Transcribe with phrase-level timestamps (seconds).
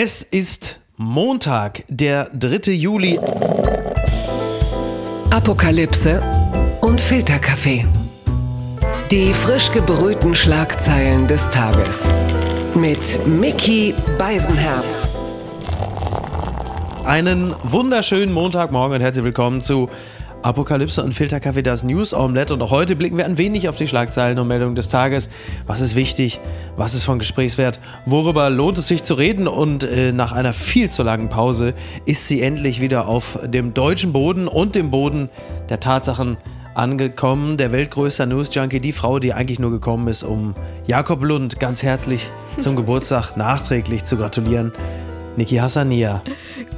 [0.00, 2.70] Es ist Montag, der 3.
[2.70, 3.18] Juli.
[5.30, 6.22] Apokalypse
[6.82, 7.84] und Filterkaffee.
[9.10, 12.12] Die frisch gebrühten Schlagzeilen des Tages.
[12.76, 15.10] Mit Mickey Beisenherz.
[17.04, 19.90] Einen wunderschönen Montagmorgen und herzlich willkommen zu
[20.42, 22.54] Apokalypse und Filterkaffee, das News Omelette.
[22.54, 25.28] Und auch heute blicken wir ein wenig auf die Schlagzeilen und Meldungen des Tages.
[25.66, 26.40] Was ist wichtig?
[26.76, 27.80] Was ist von Gesprächswert?
[28.06, 29.48] Worüber lohnt es sich zu reden?
[29.48, 34.12] Und äh, nach einer viel zu langen Pause ist sie endlich wieder auf dem deutschen
[34.12, 35.28] Boden und dem Boden
[35.68, 36.36] der Tatsachen
[36.74, 37.56] angekommen.
[37.56, 40.54] Der weltgrößte News Junkie, die Frau, die eigentlich nur gekommen ist, um
[40.86, 42.26] Jakob Lund ganz herzlich
[42.58, 44.72] zum Geburtstag nachträglich zu gratulieren.
[45.36, 46.22] Niki Hassania.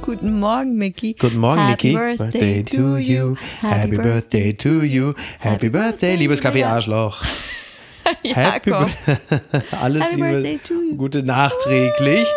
[0.01, 1.13] Guten Morgen, Mickey.
[1.13, 2.17] Guten Morgen, Happy Niki.
[2.17, 3.35] Birthday to you.
[3.61, 5.13] Happy Birthday to you.
[5.39, 7.23] Happy Birthday, liebes Kaffee Arschloch.
[8.33, 8.71] Happy
[9.81, 10.95] Alles Happy Liebe, Birthday to you.
[10.97, 12.27] gute nachträglich.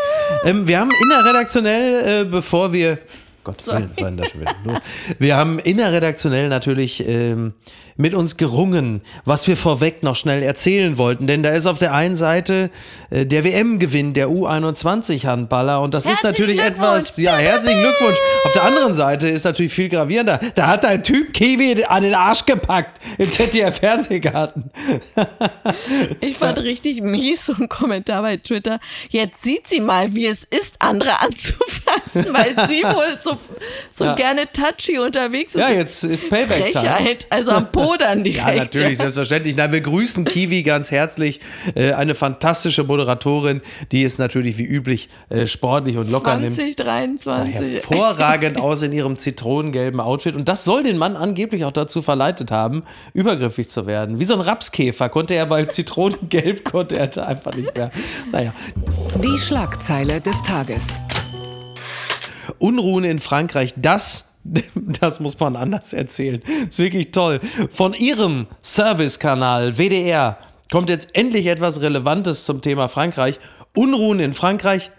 [0.44, 2.98] Ähm, wir haben innerredaktionell, äh, bevor wir
[3.44, 4.78] Gott, was war denn da schon wieder los?
[5.18, 7.52] Wir haben innerredaktionell natürlich ähm,
[7.96, 11.26] mit uns gerungen, was wir vorweg noch schnell erzählen wollten.
[11.26, 12.70] Denn da ist auf der einen Seite
[13.10, 18.18] äh, der WM-Gewinn der U21-Handballer und das ist natürlich etwas, ja, herzlichen Glückwunsch.
[18.44, 20.40] Auf der anderen Seite ist natürlich viel gravierender.
[20.54, 24.70] Da hat ein Typ Kiwi an den Arsch gepackt im ZDF-Fernsehgarten.
[26.20, 28.78] Ich fand richtig mies so ein Kommentar bei Twitter.
[29.10, 33.38] Jetzt sieht sie mal, wie es ist, andere anzufassen, weil sie wohl so,
[33.90, 34.14] so Ja.
[34.14, 35.60] gerne touchy unterwegs ist.
[35.60, 37.16] Ja, jetzt ist Payback-Time.
[37.30, 38.48] Also am Podern direkt.
[38.48, 38.96] Ja, natürlich, ja.
[38.96, 39.56] selbstverständlich.
[39.56, 41.40] Na, wir grüßen Kiwi ganz herzlich.
[41.74, 43.60] Äh, eine fantastische Moderatorin,
[43.92, 46.54] die ist natürlich wie üblich äh, sportlich und locker nimmt.
[46.54, 47.74] 2023.
[47.74, 50.34] Hervorragend aus in ihrem zitronengelben Outfit.
[50.36, 54.18] Und das soll den Mann angeblich auch dazu verleitet haben, übergriffig zu werden.
[54.18, 57.90] Wie so ein Rapskäfer konnte er bei Zitronengelb, konnte er da einfach nicht mehr.
[58.32, 58.52] Naja.
[59.22, 61.00] Die Schlagzeile des Tages.
[62.58, 64.33] Unruhen in Frankreich, das,
[65.00, 66.42] das muss man anders erzählen.
[66.68, 67.40] Ist wirklich toll.
[67.70, 70.38] Von ihrem Servicekanal WDR
[70.70, 73.40] kommt jetzt endlich etwas Relevantes zum Thema Frankreich.
[73.74, 74.90] Unruhen in Frankreich,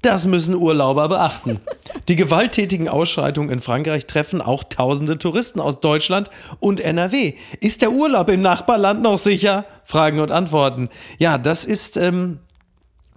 [0.00, 1.60] das müssen Urlauber beachten.
[2.08, 7.34] Die gewalttätigen Ausschreitungen in Frankreich treffen auch tausende Touristen aus Deutschland und NRW.
[7.60, 9.64] Ist der Urlaub im Nachbarland noch sicher?
[9.84, 10.88] Fragen und Antworten.
[11.18, 12.38] Ja, das ist ähm,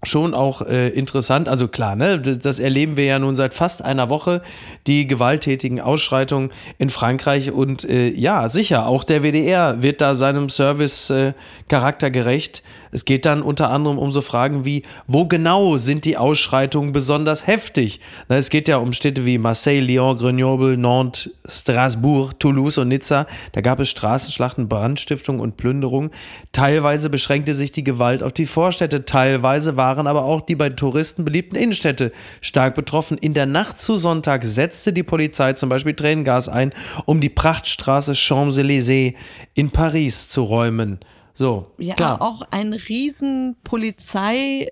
[0.04, 1.50] schon auch äh, interessant.
[1.50, 4.42] Also klar, ne, das, erleben wir ja nun seit fast einer Woche,
[4.86, 7.52] die gewalttätigen Ausschreitungen in Frankreich.
[7.52, 12.62] Und äh, ja, sicher, auch der WDR wird da seinem Service-Charakter gerecht.
[12.92, 17.48] Es geht dann unter anderem um so Fragen wie, wo genau sind die Ausschreitungen besonders
[17.48, 18.00] heftig?
[18.30, 23.26] Na, es geht ja um Städte wie Marseille, Lyon, Grenoble, Nantes, Strasbourg, Toulouse und Nizza.
[23.52, 26.12] Da gab es Straßenschlachten, Brandstiftung und Plünderung.
[26.52, 31.26] Teilweise beschränkte sich die Gewalt auf die Vorstädte, teilweise waren aber auch die bei Touristen
[31.26, 32.12] beliebten Innenstädte
[32.42, 33.18] stark betroffen.
[33.18, 36.74] In der Nacht zu Sonntag setzte die Polizei zum Beispiel Tränengas ein,
[37.06, 39.16] um die Prachtstraße Champs-Élysées
[39.54, 41.00] in Paris zu räumen.
[41.40, 42.20] So, Ja, klar.
[42.22, 44.70] auch ein riesen Polizei,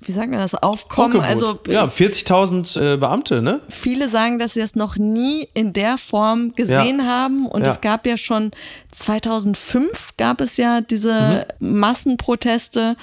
[0.00, 1.18] wie sagen wir das, Aufkommen.
[1.18, 1.28] Aufgebot.
[1.28, 3.60] Also ja, 40.000 äh, Beamte, ne?
[3.68, 7.46] viele sagen, dass sie es noch nie in der Form gesehen haben.
[7.46, 7.72] Und Ja.
[7.72, 8.50] es gab ja schon
[8.92, 11.80] 2005 gab es ja diese Mhm.
[11.80, 12.96] Massenproteste,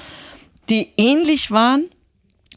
[0.69, 1.85] die ähnlich waren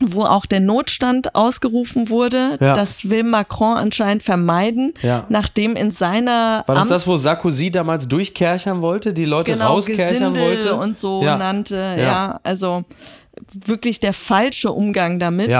[0.00, 2.58] wo auch der Notstand ausgerufen wurde.
[2.60, 2.74] Ja.
[2.74, 5.26] Das will Macron anscheinend vermeiden, Ja.
[5.28, 9.68] nachdem in seiner War das Amts- das, wo Sarkozy damals durchkerchern wollte, die Leute genau,
[9.74, 10.74] rauskerchern Gesindel wollte?
[10.76, 11.36] und so ja.
[11.38, 11.96] nannte.
[11.98, 12.40] Ja.
[12.42, 12.84] Also
[13.52, 15.50] wirklich der falsche Umgang damit.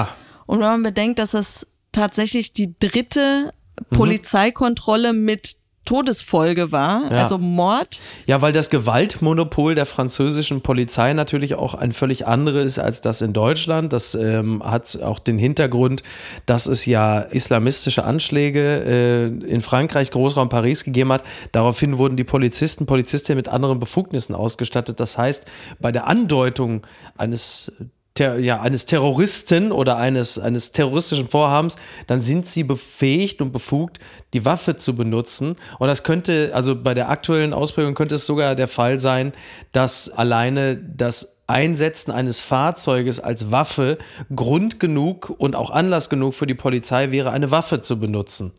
[0.47, 3.53] Und wenn man bedenkt, dass das tatsächlich die dritte
[3.91, 3.97] Mhm.
[3.97, 7.23] Polizeikontrolle mit Todesfolge war, Ja.
[7.23, 8.01] also Mord.
[8.27, 13.23] Ja, weil das Gewaltmonopol der französischen Polizei natürlich auch ein völlig anderes ist als das
[13.23, 13.93] in Deutschland.
[13.95, 16.03] Das ähm, hat auch den Hintergrund,
[16.45, 21.23] dass es ja islamistische Anschläge äh, in Frankreich, Großraum Paris gegeben hat.
[21.53, 25.01] Daraufhin wurden die Polizisten, Polizistinnen mit anderen Befugnissen ausgestattet.
[25.01, 25.47] Das heißt,
[25.81, 26.83] bei der Andeutung
[27.17, 27.73] eines
[28.17, 31.77] Ter ja, eines Terroristen oder eines, eines terroristischen Vorhabens,
[32.09, 34.01] dann sind sie befähigt und befugt,
[34.33, 35.55] die Waffe zu benutzen.
[35.79, 39.33] Und das könnte, also bei der aktuellen Ausprägung könnte es sogar der Fall sein,
[39.71, 43.99] dass alleine das Einsetzen eines Fahrzeuges als Waffe
[44.35, 48.53] Grund genug und auch Anlass genug für die Polizei wäre, eine Waffe zu benutzen.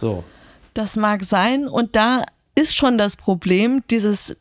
[0.00, 0.22] So.
[0.74, 1.66] Das mag sein.
[1.66, 2.22] Und da
[2.54, 4.36] ist schon das Problem, dieses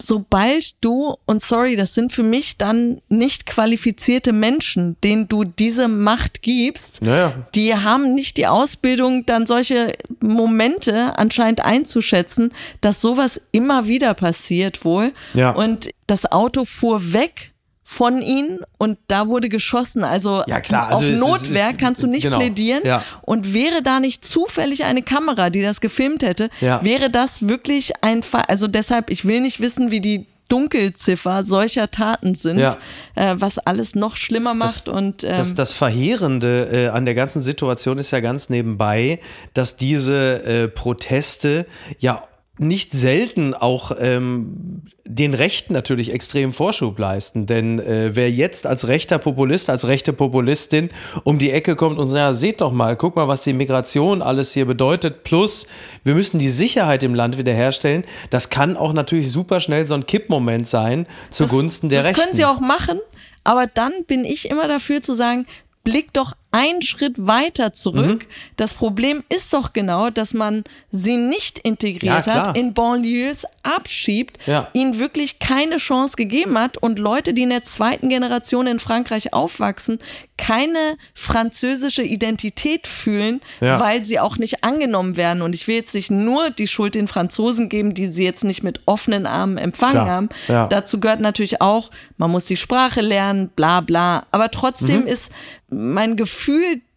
[0.00, 5.88] sobald du, und sorry, das sind für mich dann nicht qualifizierte Menschen, denen du diese
[5.88, 7.34] Macht gibst, Naja.
[7.54, 14.84] die haben nicht die Ausbildung, dann solche Momente anscheinend einzuschätzen, dass sowas immer wieder passiert
[14.84, 15.12] wohl.
[15.34, 15.50] Ja.
[15.50, 17.52] Und das Auto fuhr weg
[17.90, 20.04] von ihnen und da wurde geschossen.
[20.04, 22.82] Also, Ja, klar, also auf es ist- Notwehr kannst du nicht genau, plädieren.
[22.84, 23.02] ja.
[23.22, 26.84] Und wäre da nicht zufällig eine Kamera, die das gefilmt hätte, Ja.
[26.84, 28.44] wäre das wirklich ein Fall.
[28.46, 32.76] Also deshalb, ich will nicht wissen, wie die Dunkelziffer solcher Taten sind, Ja.
[33.14, 34.88] äh, was alles noch schlimmer macht.
[34.90, 39.18] und ähm, Das, das Verheerende äh, an der ganzen Situation ist ja ganz nebenbei,
[39.54, 41.64] dass diese äh, Proteste
[41.98, 42.24] ja
[42.58, 47.46] nicht selten auch ähm, den Rechten natürlich extrem Vorschub leisten.
[47.46, 50.90] Denn äh, wer jetzt als rechter Populist, als rechte Populistin
[51.24, 54.20] um die Ecke kommt und sagt, ja, seht doch mal, guck mal, was die Migration
[54.22, 55.66] alles hier bedeutet, plus
[56.04, 60.06] wir müssen die Sicherheit im Land wiederherstellen, das kann auch natürlich super schnell so ein
[60.06, 62.22] Kippmoment sein zugunsten der das Rechten.
[62.22, 63.00] können sie auch machen,
[63.44, 65.46] aber dann bin ich immer dafür zu sagen,
[65.84, 68.22] blick doch einen Schritt weiter zurück.
[68.24, 68.32] Mhm.
[68.56, 74.38] Das Problem ist doch genau, dass man sie nicht integriert Ja, hat, in Banlieues abschiebt,
[74.46, 74.68] Ja.
[74.72, 79.34] ihnen wirklich keine Chance gegeben hat und Leute, die in der zweiten Generation in Frankreich
[79.34, 79.98] aufwachsen,
[80.38, 83.78] keine französische Identität fühlen, Ja.
[83.78, 85.42] weil sie auch nicht angenommen werden.
[85.42, 88.62] Und ich will jetzt nicht nur die Schuld den Franzosen geben, die sie jetzt nicht
[88.62, 90.28] mit offenen Armen empfangen Klar, haben.
[90.70, 94.24] Dazu gehört natürlich auch, man muss die Sprache lernen, bla bla.
[94.30, 95.06] Aber trotzdem Mhm.
[95.08, 95.30] ist
[95.70, 96.37] mein Gefühl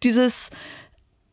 [0.02, 0.50] dieses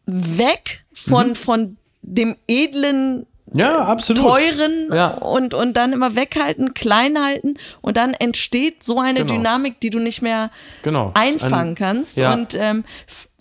[0.06, 4.22] Weg von, von dem edlen ja, absolut.
[4.24, 5.08] teuren Ja.
[5.10, 9.34] und, und dann immer weghalten, klein halten und dann entsteht so eine Genau.
[9.34, 10.52] Dynamik, die du nicht mehr
[10.84, 11.12] Genau.
[11.16, 12.18] einfangen Ein- kannst.
[12.18, 12.34] Ja.
[12.34, 12.84] Und ähm,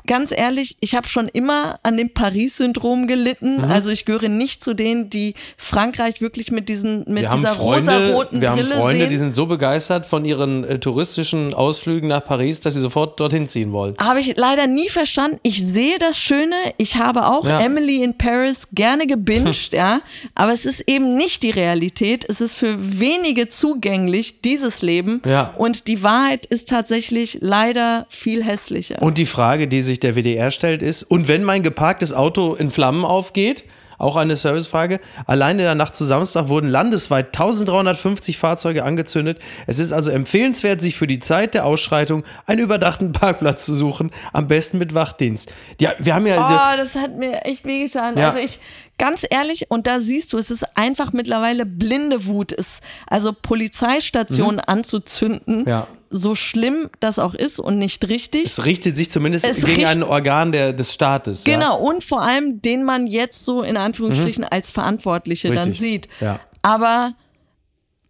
[0.09, 3.59] ganz ehrlich, ich habe schon immer an dem Paris-Syndrom gelitten.
[3.59, 3.65] Mhm.
[3.65, 8.41] Also ich gehöre nicht zu denen, die Frankreich wirklich mit diesen mit Wir dieser rosaroten
[8.41, 9.11] wir haben Brille Freunde, sehen.
[9.11, 13.47] die sind so begeistert von ihren äh, touristischen Ausflügen nach Paris, dass sie sofort dorthin
[13.47, 13.95] ziehen wollen.
[14.01, 15.39] Habe ich leider nie verstanden.
[15.45, 16.57] Ich sehe das Schöne.
[16.79, 17.61] Ich habe auch Ja.
[17.61, 20.01] Emily in Paris gerne gebinged, ja.
[20.35, 22.25] Aber es ist eben nicht die Realität.
[22.29, 25.21] Es ist für wenige zugänglich, dieses Leben.
[25.27, 25.55] Ja.
[25.59, 29.03] Und die Wahrheit ist tatsächlich leider viel hässlicher.
[29.03, 32.71] Und die Frage, die sich der WDR stellt, ist: Und wenn mein geparktes Auto in
[32.71, 33.65] Flammen aufgeht?
[33.99, 35.01] Auch eine Servicefrage.
[35.27, 39.41] Allein in der Nacht zu Samstag wurden landesweit 1350 Fahrzeuge angezündet.
[39.67, 44.13] Es ist also empfehlenswert, sich für die Zeit der Ausschreitung einen überdachten Parkplatz zu suchen.
[44.33, 45.53] Am besten mit Wachdienst.
[45.81, 46.75] Ja, wir haben ja.
[46.75, 48.17] Oh, das hat mir echt wehgetan.
[48.17, 48.29] Ja.
[48.29, 48.61] Also ich,
[48.99, 52.53] ganz ehrlich, und da siehst du, es ist einfach mittlerweile blinde Wut.
[52.53, 52.79] Es,
[53.09, 55.69] also Polizeistationen anzuzünden, Mhm.
[55.69, 55.89] Ja.
[56.11, 58.45] So schlimm das auch ist und nicht richtig.
[58.47, 61.45] es richtet sich zumindest Es gegen ein Organ der, des Staates.
[61.45, 61.55] Ja?
[61.55, 65.63] Genau, und vor allem, den man jetzt so in Anführungsstrichen als Verantwortliche dann Mhm.
[65.73, 66.09] Richtig, sieht.
[66.21, 66.41] ja.
[66.63, 67.15] Aber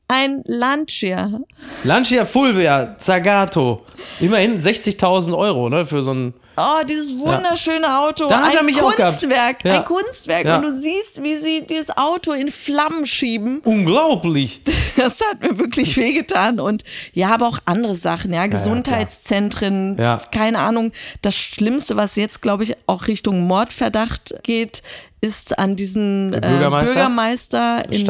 [0.09, 1.41] ein Lancia,
[1.85, 3.85] Lancia Fulvia Zagato.
[4.21, 6.35] Immerhin 60.000 Euro, ne, für so ein.
[6.57, 9.21] oh, dieses wunderschöne Auto, Da hat er ein mich auch gehabt.
[9.21, 9.75] Kunstwerk, Ja.
[9.81, 10.47] ein Kunstwerk.
[10.47, 10.57] Ja.
[10.57, 13.61] Und du siehst, wie sie dieses Auto in Flammen schieben.
[13.65, 14.61] Unglaublich.
[14.99, 16.59] Das hat mir wirklich wehgetan.
[16.59, 16.83] Und
[17.13, 20.21] ja, aber auch andere Sachen, ja, Gesundheitszentren, Ja.
[20.33, 20.91] keine Ahnung.
[21.23, 24.83] Das Schlimmste, was jetzt, glaube ich, auch Richtung Mordverdacht geht,
[25.21, 26.95] ist an diesen Der äh, Bürgermeister?
[26.95, 28.07] Bürgermeister in,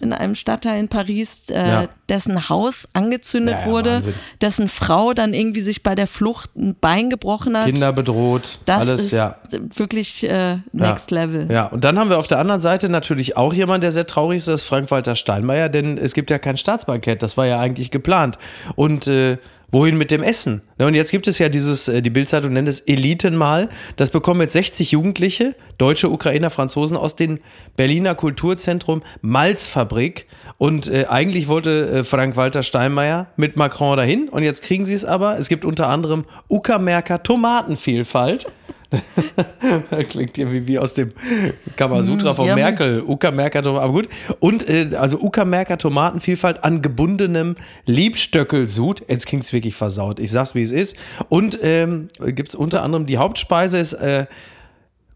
[0.00, 1.88] in einem Stadtteil in Paris, äh, Ja.
[2.08, 4.14] dessen Haus angezündet Ja, ja, wurde, Wahnsinn.
[4.40, 7.66] dessen Frau dann irgendwie sich bei der Flucht ein Bein gebrochen hat.
[7.66, 8.60] Kinder bedroht.
[8.64, 9.36] das alles, ist ja.
[9.50, 11.48] wirklich äh, next level.
[11.50, 14.38] Ja, und dann haben wir auf der anderen Seite natürlich auch jemand, der sehr traurig
[14.38, 17.90] ist, das ist Frank-Walter Steinmeier, denn es gibt ja kein Staatsbankett, das war ja eigentlich
[17.90, 18.38] geplant.
[18.74, 19.36] Und äh,
[19.70, 20.62] wohin mit dem Essen?
[20.78, 23.68] Und jetzt gibt es ja dieses, äh, die Bildzeitung nennt es Elitenmahl.
[23.96, 27.38] Das bekommen jetzt 60 Jugendliche, Deutsche, Ukrainer, Franzosen aus dem
[27.76, 30.26] Berliner Kulturzentrum Malzfabrik.
[30.56, 34.28] Und äh, eigentlich wollte äh, Frank-Walter Steinmeier mit Macron dahin.
[34.28, 35.38] Und jetzt kriegen sie es aber.
[35.38, 38.46] Es gibt unter anderem Uckermärker Tomatenvielfalt.
[40.08, 41.12] Klingt irgendwie wie aus dem
[41.76, 42.62] Kamasutra von yummy.
[42.62, 43.02] Merkel.
[43.02, 44.08] Uckermärker Tomaten, aber gut.
[44.40, 49.04] Und äh, also Uckermärker Tomatenvielfalt an gebundenem Liebstöckelsud.
[49.08, 50.18] Jetzt klingt es wirklich versaut.
[50.20, 50.96] Ich sag's, wie es ist.
[51.28, 54.26] Und ähm, gibt es unter anderem die Hauptspeise ist äh,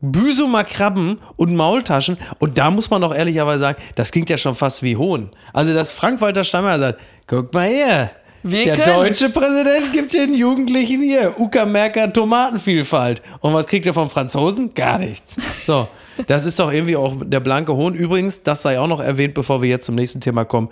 [0.02, 2.18] Büsumer Krabben und Maultaschen.
[2.40, 5.30] Und da muss man doch ehrlicherweise sagen, das klingt ja schon fast wie Hohn.
[5.52, 8.10] Also, dass Frank-Walter Steinmeier sagt, guck mal her.
[8.42, 9.18] Wir der können's.
[9.18, 13.22] deutsche Präsident gibt den Jugendlichen hier Uckermärker Tomatenvielfalt.
[13.40, 14.74] Und was kriegt er vom Franzosen?
[14.74, 15.36] Gar nichts.
[15.64, 15.88] So,
[16.26, 17.94] das ist doch irgendwie auch der blanke Hohn.
[17.94, 20.70] Übrigens, das sei auch noch erwähnt, bevor wir jetzt zum nächsten Thema kommen.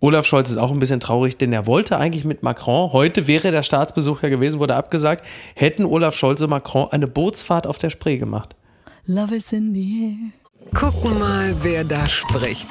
[0.00, 3.52] Olaf Scholz ist auch ein bisschen traurig, denn er wollte eigentlich mit Macron, heute wäre
[3.52, 7.90] der Staatsbesuch ja gewesen, wurde abgesagt, hätten Olaf Scholz und Macron eine Bootsfahrt auf der
[7.90, 8.56] Spree gemacht.
[9.06, 10.78] Love is in the air.
[10.78, 12.68] Gucken mal, wer da spricht.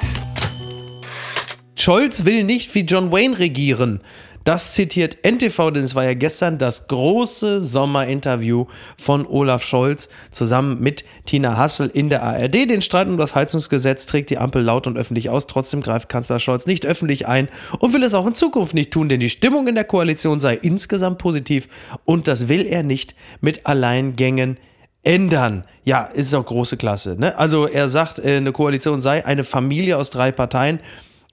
[1.74, 4.00] Scholz will nicht wie John Wayne regieren.
[4.44, 8.66] Das zitiert NTV, denn es war ja gestern das große Sommerinterview
[8.98, 12.68] von Olaf Scholz zusammen mit Tina Hassel in der ARD.
[12.68, 15.46] Den Streit um das Heizungsgesetz trägt die Ampel laut und öffentlich aus.
[15.46, 17.48] Trotzdem greift Kanzler Scholz nicht öffentlich ein
[17.78, 20.54] und will es auch in Zukunft nicht tun, denn die Stimmung in der Koalition sei
[20.56, 21.68] insgesamt positiv
[22.04, 24.56] und das will er nicht mit Alleingängen
[25.04, 25.64] ändern.
[25.84, 27.16] Ja, ist auch große Klasse.
[27.16, 27.38] Ne?
[27.38, 30.80] Also er sagt, äh, eine Koalition sei eine Familie aus drei Parteien.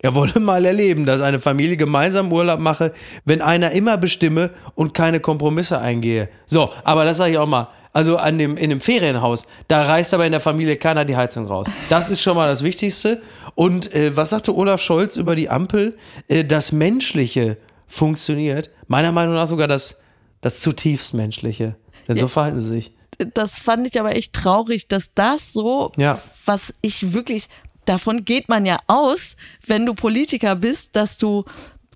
[0.02, 2.94] Er wolle mal erleben, dass eine Familie gemeinsam Urlaub mache,
[3.26, 6.30] wenn einer immer bestimme und keine Kompromisse eingehe.
[6.46, 7.68] So, aber das sage ich auch mal.
[7.92, 11.48] Also an dem, in dem Ferienhaus, da reißt aber in der Familie keiner die Heizung
[11.48, 11.68] raus.
[11.90, 13.22] Das ist schon mal das Wichtigste.
[13.56, 15.98] Und äh, was sagte Olaf Scholz über die Ampel?
[16.28, 18.70] Äh, das Menschliche funktioniert.
[18.88, 19.98] Meiner Meinung nach sogar das,
[20.40, 21.76] das zutiefst Menschliche.
[22.08, 22.94] Denn so verhalten sie sich
[23.34, 26.22] das fand ich aber echt traurig, dass das so, ja.
[26.46, 27.50] was ich wirklich,
[27.90, 31.46] davon geht man ja aus, wenn du Politiker bist, dass du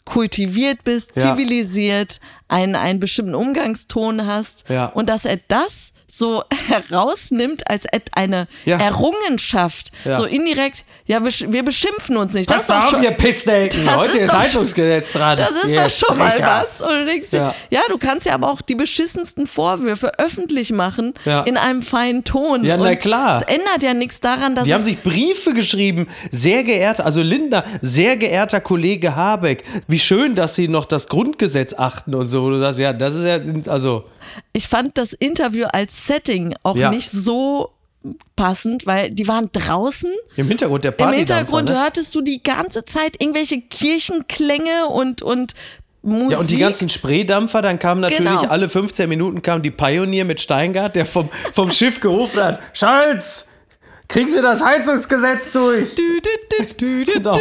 [0.06, 2.58] kultiviert bist, zivilisiert, ja.
[2.58, 4.88] einen, einen bestimmten Umgangston hast ja.
[4.88, 8.78] und dass er das so herausnimmt als eine ja.
[8.78, 9.92] Errungenschaft.
[10.06, 10.16] Ja.
[10.16, 12.48] So indirekt, ja, wir, wir beschimpfen uns nicht.
[12.48, 15.38] Pass das ist auf, schon, ihr Pissnelken, heute ist, ist Heizungsgesetz dran.
[15.38, 16.00] Das ist yes.
[16.00, 16.82] doch schon mal was.
[16.82, 17.82] Und du denkst dir, ja.
[17.90, 21.16] du kannst ja aber auch die beschissensten Vorwürfe öffentlich machen
[21.46, 22.64] in einem feinen Ton.
[22.64, 23.42] Ja, na klar.
[23.42, 27.64] Es ändert ja nichts daran, dass Die haben sich Briefe geschrieben, sehr geehrter, also Linda,
[27.82, 32.52] sehr geehrter Kollege Habeck, wie schön, dass Sie noch das Grundgesetz achten und so.
[32.52, 34.06] Du sagst, ja, das ist ja, also
[34.52, 36.92] ich fand das Interview als Setting auch ja.
[36.92, 37.72] nicht so
[38.36, 40.12] passend, weil die waren draußen.
[40.36, 41.14] Im Hintergrund der Party.
[41.14, 41.82] Im Hintergrund ne?
[41.82, 45.56] hörtest du die ganze Zeit irgendwelche Kirchenklänge und, und
[46.02, 46.32] Musik.
[46.32, 48.52] Ja, und die ganzen Spreedampfer, dann kamen natürlich genau.
[48.52, 53.48] alle 15 Minuten kam die Pionier mit Steingart, der vom, vom Schiff gerufen hat, Scholz,
[54.08, 55.96] Kriegen Sie das Heizungsgesetz durch?
[55.96, 57.34] Du, du, du, genau.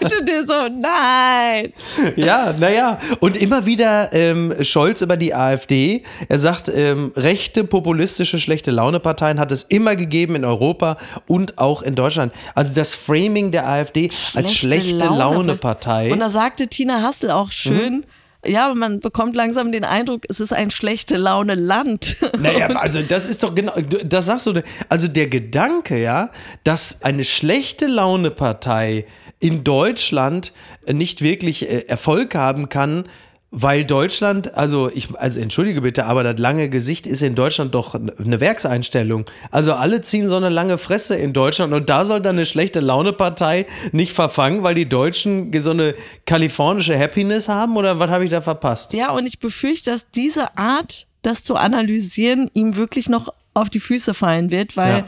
[0.00, 1.72] Und dir so, nein.
[2.16, 2.98] Ja, naja.
[3.20, 6.02] Und immer wieder ähm, Scholz über die AfD.
[6.28, 11.82] Er sagt, ähm, rechte, populistische, schlechte Laune-Parteien hat es immer gegeben in Europa und auch
[11.82, 12.34] in Deutschland.
[12.54, 16.02] Also das Framing der AfD schlechte als schlechte Laune-Partei.
[16.02, 18.04] Laune und da sagte Tina Hassel auch schön, mhm
[18.48, 22.16] ja, man bekommt langsam den Eindruck, es ist ein schlechte Laune Land.
[22.38, 26.30] Naja, also das ist doch genau, das sagst du, also der Gedanke, ja,
[26.62, 29.06] dass eine schlechte Laune Partei
[29.40, 30.52] in Deutschland
[30.90, 33.04] nicht wirklich äh, Erfolg haben kann,
[33.50, 37.94] weil Deutschland, also ich, also entschuldige bitte, aber das lange Gesicht ist in Deutschland doch
[37.94, 39.24] eine Werkseinstellung.
[39.50, 42.80] Also alle ziehen so eine lange Fresse in Deutschland und da soll dann eine schlechte
[42.80, 45.94] Laune-Partei nicht verfangen, weil die Deutschen so eine
[46.26, 48.92] kalifornische Happiness haben oder was habe ich da verpasst?
[48.92, 53.80] Ja, und ich befürchte, dass diese Art, das zu analysieren, ihm wirklich noch auf die
[53.80, 55.04] Füße fallen wird, weil ja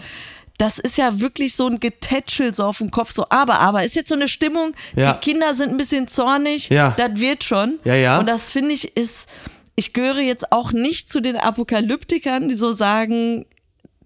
[0.60, 3.96] das ist ja wirklich so ein Getätschel so auf dem Kopf, so, aber, aber, ist
[3.96, 5.14] jetzt so eine Stimmung, ja.
[5.14, 6.94] die Kinder sind ein bisschen zornig, ja.
[6.98, 7.78] das wird schon.
[7.84, 8.18] Ja, ja.
[8.18, 9.26] Und das finde ich ist,
[9.74, 13.46] ich gehöre jetzt auch nicht zu den Apokalyptikern, die so sagen,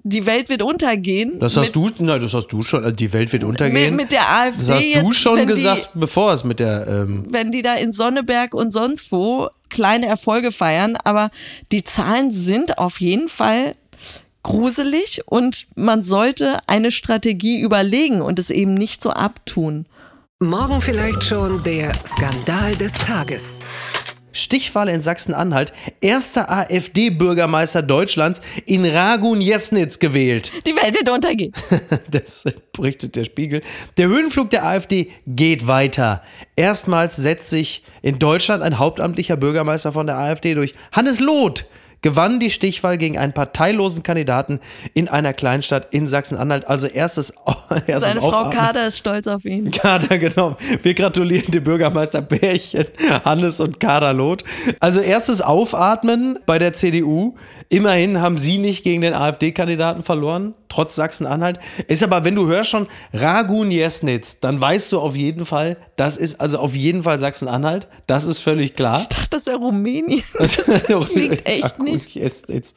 [0.04, 1.40] die Welt wird untergehen.
[1.40, 3.96] Das hast du, nein, das hast du schon, also die Welt wird untergehen.
[3.96, 4.60] Mit, mit der AfD.
[4.60, 6.86] Das hast jetzt, du schon gesagt, die, bevor es mit der.
[6.86, 11.30] Ähm wenn die da in Sonneberg und sonst wo kleine Erfolge feiern, aber
[11.72, 13.74] die Zahlen sind auf jeden Fall
[14.44, 19.86] gruselig und man sollte eine Strategie überlegen und es eben nicht so abtun.
[20.38, 23.58] Morgen vielleicht schon der Skandal des Tages.
[24.34, 25.72] Stichwahl in Sachsen-Anhalt.
[26.00, 30.50] Erster AfD-Bürgermeister Deutschlands in Ragun Jesnitz gewählt.
[30.66, 31.52] Die Welt wird untergehen.
[32.10, 33.62] das berichtet der Spiegel.
[33.96, 36.22] Der Höhenflug der AfD geht weiter.
[36.56, 40.74] Erstmals setzt sich in Deutschland ein hauptamtlicher Bürgermeister von der AfD durch.
[40.90, 41.64] Hannes Loth
[42.04, 44.60] gewann die Stichwahl gegen einen parteilosen Kandidaten
[44.92, 46.68] in einer Kleinstadt in Sachsen-Anhalt.
[46.68, 47.32] Also erstes,
[47.86, 49.70] erstes Seine Frau Kader ist stolz auf ihn.
[49.72, 50.58] Kader, genau.
[50.82, 52.84] Wir gratulieren dem Bürgermeister Bärchen,
[53.24, 54.44] Hannes und Kader Loth.
[54.80, 57.36] Also erstes Aufatmen bei der CDU.
[57.68, 61.58] Immerhin haben sie nicht gegen den AfD-Kandidaten verloren, trotz Sachsen-Anhalt.
[61.88, 66.16] Ist aber, wenn du hörst schon Ragun Jesnitz, dann weißt du auf jeden Fall, das
[66.16, 67.88] ist also auf jeden Fall Sachsen-Anhalt.
[68.06, 69.00] Das ist völlig klar.
[69.00, 70.22] Ich dachte, das wäre Rumänien.
[70.38, 72.76] Das klingt echt nicht gut jetzt, jetzt.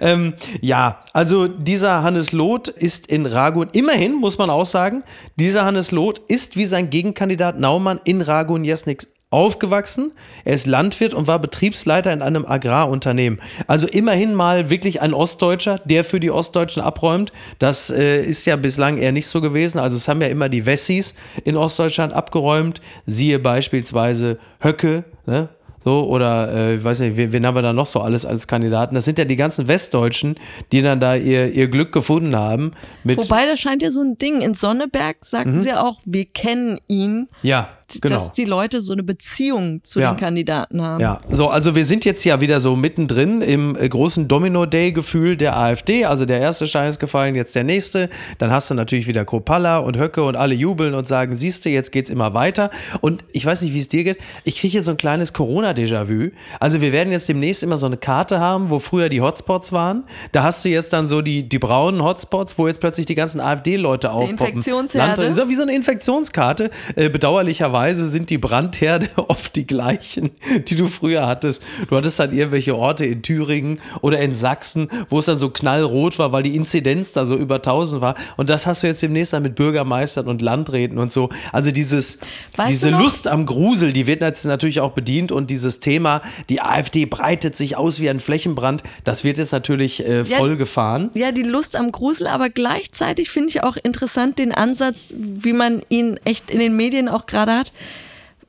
[0.00, 5.02] Ähm, ja, also dieser Hannes Loth ist in Ragun, immerhin muss man auch sagen,
[5.36, 10.12] dieser Hannes Loth ist wie sein Gegenkandidat Naumann in Ragun Jesnix aufgewachsen.
[10.44, 13.40] Er ist Landwirt und war Betriebsleiter in einem Agrarunternehmen.
[13.66, 17.32] Also immerhin mal wirklich ein Ostdeutscher, der für die Ostdeutschen abräumt.
[17.58, 19.78] Das äh, ist ja bislang eher nicht so gewesen.
[19.78, 21.14] Also es haben ja immer die Wessis
[21.44, 22.80] in Ostdeutschland abgeräumt.
[23.04, 25.48] Siehe beispielsweise Höcke, ne?
[25.86, 28.96] So, oder äh, weiß nicht, wen, wen haben wir da noch so alles als Kandidaten?
[28.96, 30.34] Das sind ja die ganzen Westdeutschen,
[30.72, 32.72] die dann da ihr, ihr Glück gefunden haben.
[33.04, 34.40] Wobei, das scheint ja so ein Ding.
[34.40, 35.60] In Sonneberg sagten mhm.
[35.60, 37.28] sie auch, wir kennen ihn.
[37.42, 37.68] Ja.
[38.00, 38.14] Genau.
[38.16, 40.12] dass die Leute so eine Beziehung zu Ja.
[40.12, 41.00] den Kandidaten haben.
[41.00, 45.56] Ja, so, also wir sind jetzt ja wieder so mittendrin im äh, großen Domino-Day-Gefühl der
[45.56, 46.04] AfD.
[46.04, 48.08] Also der erste Stein ist gefallen, jetzt der nächste.
[48.38, 51.92] Dann hast du natürlich wieder Kropalla und Höcke und alle jubeln und sagen, siehste, jetzt
[51.92, 52.70] geht's immer weiter.
[53.02, 54.18] Und ich weiß nicht, wie es dir geht.
[54.42, 56.30] Ich kriege hier so ein kleines Corona-Déjà-vu.
[56.58, 60.02] Also wir werden jetzt demnächst immer so eine Karte haben, wo früher die Hotspots waren.
[60.32, 63.40] Da hast du jetzt dann so die, die braunen Hotspots, wo jetzt plötzlich die ganzen
[63.40, 64.38] AfD-Leute aufpoppen.
[64.48, 65.22] Infektionsherde.
[65.22, 66.70] Land- ist ja wie so eine Infektionskarte.
[66.96, 70.30] Äh, bedauerlicherweise sind die Brandherde oft die gleichen,
[70.68, 71.62] die du früher hattest.
[71.88, 76.18] Du hattest dann irgendwelche Orte in Thüringen oder in Sachsen, wo es dann so knallrot
[76.18, 78.14] war, weil die Inzidenz da so über 1000 war.
[78.36, 81.30] Und das hast du jetzt demnächst dann mit Bürgermeistern und Landräten und so.
[81.52, 82.20] Also dieses,
[82.56, 86.60] Weißt diese Lust am Grusel, die wird jetzt natürlich auch bedient und dieses Thema, die
[86.60, 91.10] AfD breitet sich aus wie ein Flächenbrand, das wird jetzt natürlich äh, Ja, voll gefahren.
[91.14, 95.82] Ja, die Lust am Grusel, aber gleichzeitig finde ich auch interessant den Ansatz, wie man
[95.88, 97.65] ihn echt in den Medien auch gerade hat.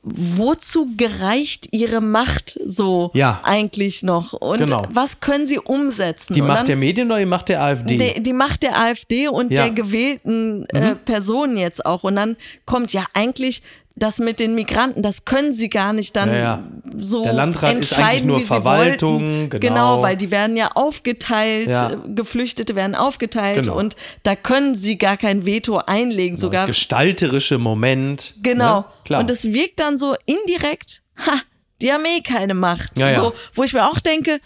[0.02, 3.40] Wozu gereicht ihre Macht so Ja.
[3.42, 4.32] eigentlich noch?
[4.32, 4.82] Und Genau.
[4.90, 6.34] was können sie umsetzen?
[6.34, 7.96] Die Und Macht dann- der Medien oder die Macht der AfD?
[7.96, 9.62] Die, die Macht der AfD und Ja.
[9.66, 9.74] Mhm.
[9.74, 12.04] der gewählten äh, Personen jetzt auch.
[12.04, 13.62] Und dann kommt ja eigentlich
[13.98, 16.62] das mit den Migranten, das können sie gar nicht dann Ja, ja.
[16.96, 19.50] so Der Landrat ist entscheiden, eigentlich nur wie sie Verwaltung, wollten.
[19.50, 19.60] genau.
[19.96, 21.92] genau, weil die werden ja aufgeteilt, Ja.
[21.92, 23.76] äh, Geflüchtete werden aufgeteilt Genau.
[23.78, 28.34] und da können sie gar kein Veto einlegen, das sogar gestalterische Moment.
[28.42, 28.80] Genau.
[28.80, 28.84] Ne?
[29.04, 29.20] Klar.
[29.20, 31.40] Und es wirkt dann so indirekt, ha,
[31.82, 32.98] die haben eh keine Macht.
[32.98, 33.14] Ja.
[33.14, 34.40] So, wo ich mir auch denke,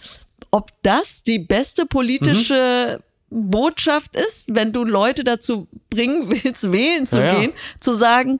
[0.51, 7.19] ob das die beste politische Botschaft ist, wenn du Leute dazu bringen willst, wählen zu
[7.19, 8.39] gehen, zu sagen,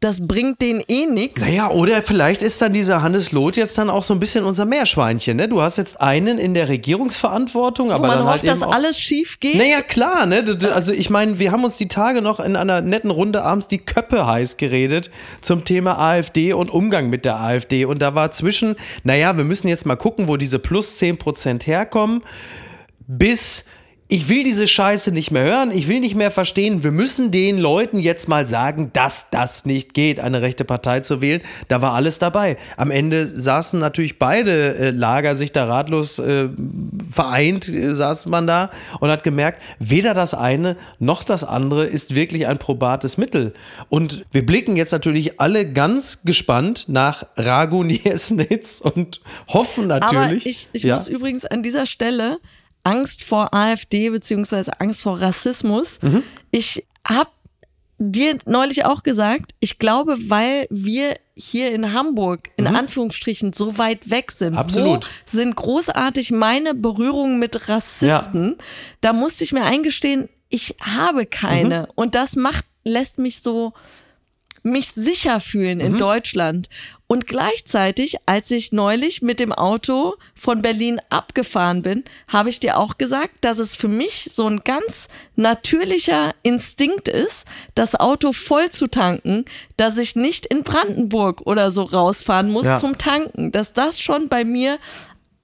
[0.00, 1.42] das bringt denen eh nichts.
[1.42, 4.64] Naja, oder vielleicht ist dann dieser Hannes Loth jetzt dann auch so ein bisschen unser
[4.64, 5.36] Meerschweinchen.
[5.36, 5.46] Ne?
[5.46, 8.98] Du hast jetzt einen in der Regierungsverantwortung, Wo aber man dann hofft, halt dass alles
[8.98, 9.56] schief geht.
[9.56, 10.42] Naja, klar, ne?
[10.72, 13.76] Also ich meine, wir haben uns die Tage noch in einer netten Runde abends die
[13.76, 15.10] Köppe heiß geredet
[15.42, 17.84] zum Thema AfD und Umgang mit der AfD.
[17.84, 22.22] Und da war zwischen, naja, wir müssen jetzt mal gucken, wo diese plus 10% herkommen,
[23.06, 23.66] bis
[24.10, 27.58] ich will diese Scheiße nicht mehr hören, ich will nicht mehr verstehen, wir müssen den
[27.58, 31.40] Leuten jetzt mal sagen, dass das nicht geht, eine rechte Partei zu wählen.
[31.68, 32.56] Da war alles dabei.
[32.76, 36.48] Am Ende saßen natürlich beide äh, Lager sich da ratlos äh,
[37.08, 42.12] vereint, äh, saß man da und hat gemerkt, weder das eine noch das andere ist
[42.12, 43.54] wirklich ein probates Mittel.
[43.90, 50.18] Und wir blicken jetzt natürlich alle ganz gespannt nach Ragun Jesnitz und hoffen natürlich.
[50.18, 52.40] Aber ich, ich ja, muss übrigens an dieser Stelle
[52.84, 56.00] Angst vor AfD beziehungsweise Angst vor Rassismus.
[56.02, 56.22] Mhm.
[56.50, 57.30] Ich habe
[57.98, 64.08] dir neulich auch gesagt, ich glaube, weil wir hier in Hamburg in Anführungsstrichen so weit
[64.10, 64.58] weg sind, Mhm.
[64.58, 65.04] Absolut.
[65.06, 68.56] wo sind großartig meine Berührungen mit Rassisten,
[69.02, 71.82] da musste ich mir eingestehen, ich habe keine.
[71.82, 71.86] Mhm.
[71.94, 73.72] Und das macht, lässt mich so
[74.62, 75.84] mich sicher fühlen Mhm.
[75.84, 76.68] in Deutschland.
[77.10, 82.78] Und gleichzeitig, als ich neulich mit dem Auto von Berlin abgefahren bin, habe ich dir
[82.78, 88.70] auch gesagt, dass es für mich so ein ganz natürlicher Instinkt ist, das Auto voll
[88.70, 89.44] zu tanken,
[89.76, 92.76] dass ich nicht in Brandenburg oder so rausfahren muss Ja.
[92.76, 93.50] zum Tanken.
[93.50, 94.78] Dass das schon bei mir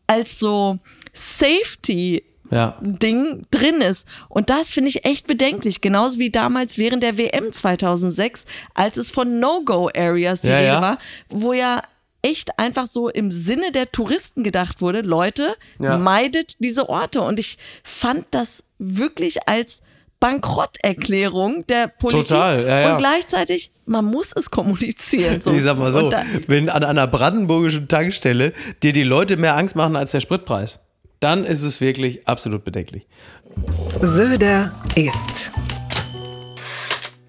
[0.07, 0.79] als so
[1.15, 2.79] Safety ja.
[2.81, 4.07] Ding drin ist.
[4.29, 5.81] Und das finde ich echt bedenklich.
[5.81, 10.83] Genauso wie damals während der WM 2006, als es von No-Go-Areas die Ja, Rede ja.
[10.83, 11.83] war, wo ja
[12.23, 17.23] echt einfach so im Sinne der Touristen gedacht wurde, Leute, meidet diese Orte.
[17.23, 19.83] Und ich fand das wirklich als
[20.19, 22.29] Bankrotterklärung der Politik.
[22.29, 22.93] Total, ja, ja.
[22.93, 25.41] Und gleichzeitig, man muss es kommunizieren.
[25.41, 25.53] So.
[25.53, 29.77] Ich sag mal so, da, wenn an einer brandenburgischen Tankstelle dir die Leute mehr Angst
[29.77, 30.81] machen als der Spritpreis,
[31.21, 33.07] dann ist es wirklich absolut bedenklich.
[34.03, 35.51] Söder ist.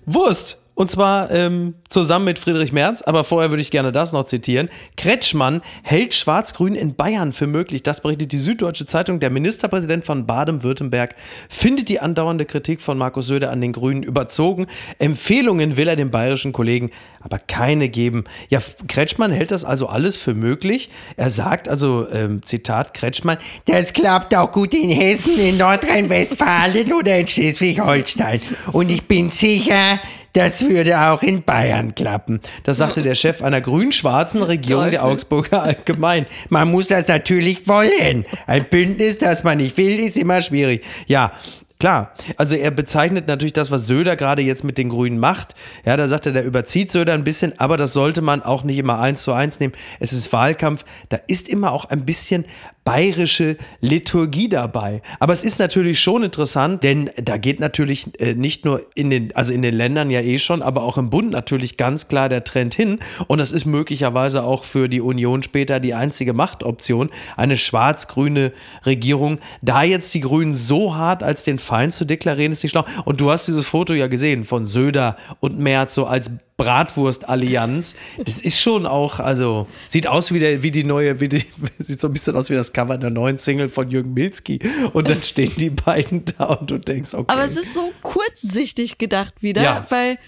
[0.05, 0.57] Wurst.
[0.77, 4.69] Und zwar ähm, zusammen mit Friedrich Merz, aber vorher würde ich gerne das noch zitieren.
[4.95, 7.81] Kretschmann hält Schwarz-Grün in Bayern für möglich.
[7.81, 9.19] Das berichtet die Süddeutsche Zeitung.
[9.19, 11.15] Der Ministerpräsident von Baden-Württemberg
[11.49, 14.67] findet die andauernde Kritik von Markus Söder an den Grünen überzogen.
[14.99, 18.25] Empfehlungen will er den bayerischen Kollegen aber keine geben.
[18.49, 20.89] Ja, Kretschmann hält das also alles für möglich.
[21.17, 27.17] Er sagt also, ähm, Zitat Kretschmann, das klappt auch gut in Hessen, in Nordrhein-Westfalen oder
[27.17, 28.41] in Schleswig-Holstein.
[28.71, 29.99] Und ich bin sicher,
[30.33, 32.41] das würde auch in Bayern klappen.
[32.63, 35.13] Das sagte der Chef einer grün-schwarzen Regierung der Teufel.
[35.13, 36.25] Augsburger Allgemein.
[36.49, 38.25] Man muss das natürlich wollen.
[38.45, 40.83] Ein Bündnis, das man nicht will, ist immer schwierig.
[41.07, 41.31] Ja.
[41.79, 45.53] Klar, also er bezeichnet natürlich das, was Söder gerade jetzt mit den Grünen macht.
[45.85, 48.79] Ja, da sagt er, der überzieht Söder ein bisschen, aber das sollte man auch nicht
[48.79, 49.73] immer eins zu eins nehmen.
[49.99, 52.45] Es ist Wahlkampf, da ist immer auch ein bisschen
[52.87, 55.01] bayerische Liturgie dabei.
[55.19, 59.35] Aber es ist natürlich schon interessant, denn da geht natürlich äh, nicht nur in den,
[59.35, 62.45] also in den Ländern ja eh schon, aber auch im Bund natürlich ganz klar der
[62.45, 62.99] Trend hin.
[63.27, 68.53] Und das ist möglicherweise auch für die Union später die einzige Machtoption, eine schwarz-grüne
[68.85, 69.39] Regierung.
[69.61, 72.85] Da jetzt die Grünen so hart als den Feind zu deklarieren, ist nicht schlau.
[73.03, 77.95] Und du hast dieses Foto ja gesehen von Söder und Merz so als Bratwurst-Allianz.
[78.25, 81.45] Das ist schon auch, also, sieht aus wie, der, wie die neue, wie die,
[81.77, 84.59] sieht so ein bisschen aus wie das Cover der neuen Single von Jürgen Milzki.
[84.93, 87.25] Und dann stehen die beiden da und du denkst, okay.
[87.33, 89.85] Aber es ist so kurzsichtig gedacht wieder, Ja.
[89.89, 90.19] weil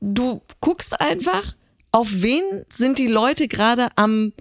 [0.00, 1.54] du guckst einfach,
[1.92, 4.32] auf wen sind die Leute gerade am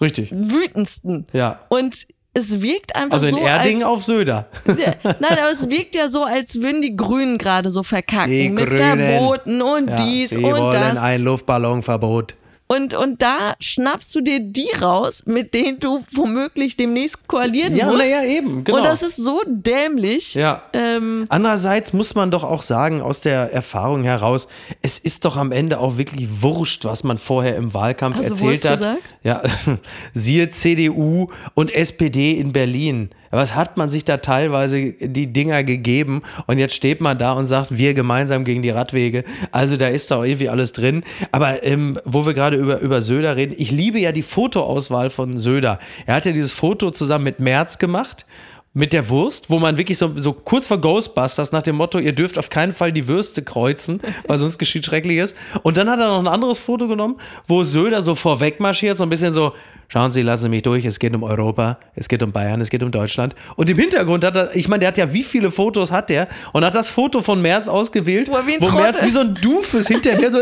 [0.00, 0.30] Richtig.
[0.32, 1.26] wütendsten.
[1.32, 1.60] Ja.
[1.68, 4.48] Und es wirkt einfach Also in so, Erding auf Söder.
[4.64, 4.94] Nein,
[5.32, 9.00] aber es wirkt ja so, als würden die Grünen gerade so verkacken Die mit Grünen.
[9.00, 10.98] Verboten und Ja, dies sie und wollen das.
[10.98, 12.36] ein Luftballonverbot.
[12.72, 17.86] Und, und da schnappst du dir die raus, mit denen du womöglich demnächst koalieren Ja,
[17.86, 17.98] musst.
[17.98, 18.78] na ja, eben, genau.
[18.78, 20.34] Und das ist so dämlich.
[20.36, 20.62] Ja.
[20.72, 24.46] Ähm, Andererseits muss man doch auch sagen, aus der Erfahrung heraus,
[24.82, 28.64] es ist doch am Ende auch wirklich wurscht, was man vorher im Wahlkampf du erzählt
[28.64, 28.78] hat.
[28.78, 29.02] gesagt?
[29.24, 29.42] Ja,
[30.12, 33.10] siehe CDU und SPD in Berlin.
[33.30, 37.46] Was hat man sich da teilweise die Dinger gegeben und jetzt steht man da und
[37.46, 39.24] sagt, wir gemeinsam gegen die Radwege.
[39.52, 41.04] Also da ist doch irgendwie alles drin.
[41.30, 45.38] Aber ähm, wo wir gerade über, über Söder reden, ich liebe ja die Fotoauswahl von
[45.38, 45.78] Söder.
[46.06, 48.26] Er hat ja dieses Foto zusammen mit Merz gemacht
[48.72, 52.12] mit der Wurst, wo man wirklich so, so kurz vor Ghostbusters nach dem Motto, ihr
[52.12, 55.34] dürft auf keinen Fall die Würste kreuzen, weil sonst geschieht Schreckliches.
[55.62, 57.16] Und dann hat er noch ein anderes Foto genommen,
[57.48, 59.54] wo Söder so vorweg marschiert, so ein bisschen so,
[59.92, 62.70] schauen Sie, lassen Sie mich durch, es geht um Europa, es geht um Bayern, es
[62.70, 63.34] geht um Deutschland.
[63.56, 66.28] Und im Hintergrund hat er, ich meine, der hat ja, wie viele Fotos hat der?
[66.52, 69.34] Und hat das Foto von Merz ausgewählt, Wo wie ein wo Merz wie so ein
[69.34, 70.38] Doofes hinterher so,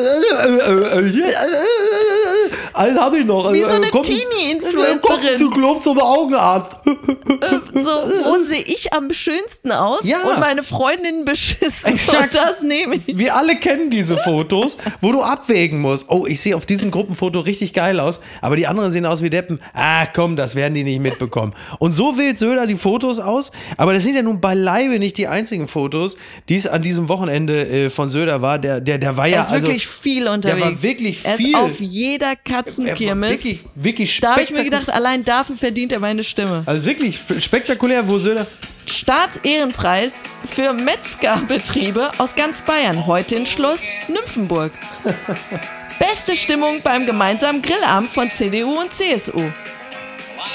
[2.75, 3.53] einen habe ich noch.
[3.53, 5.01] Wie so eine Kommt- Teenie-Influencerin.
[5.01, 6.73] Kommt zu Club zum Augenarzt.
[6.85, 7.91] so,
[8.25, 10.19] wo sehe ich am schönsten aus Ja.
[10.23, 11.93] und meine Freundin beschissen.
[11.93, 12.35] Exakt.
[12.35, 13.19] Und das nehme ich.
[13.19, 16.07] Wir alle kennen diese Fotos, wo du abwägen musst.
[16.09, 19.31] Oh, ich sehe auf diesem Gruppenfoto richtig geil aus, aber die anderen sehen aus wie
[19.39, 19.61] Deppen.
[19.73, 21.55] Ah, komm, das werden die nicht mitbekommen.
[21.79, 25.29] Und so wählt Söder die Fotos aus, aber das sind ja nun beileibe nicht die
[25.29, 26.17] einzigen Fotos,
[26.49, 28.59] die es an diesem Wochenende äh, von Söder war.
[28.59, 30.61] Der, der, der war ja Er ist also, wirklich viel unterwegs.
[30.61, 31.55] war wirklich Er ist viel.
[31.55, 33.31] auf jeder er war Katzenkirmes.
[33.31, 36.63] wirklich, wirklich Da habe ich mir gedacht, allein dafür verdient er meine Stimme.
[36.67, 38.47] Also wirklich spektakulär, wo Söder.
[38.87, 43.07] Staatsehrenpreis für Metzgerbetriebe aus ganz Bayern.
[43.07, 44.73] Heute in Schloss Nymphenburg.
[45.99, 49.51] Beste Stimmung beim gemeinsamen Grillabend von CDU und CSU.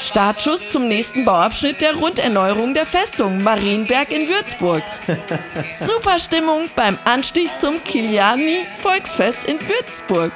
[0.02, 4.84] Startschuss zum nächsten Bauabschnitt der Runderneuerung der Festung Marienberg in Würzburg.
[5.80, 10.32] Super Stimmung beim Anstieg zum Kiliani Volksfest in Würzburg.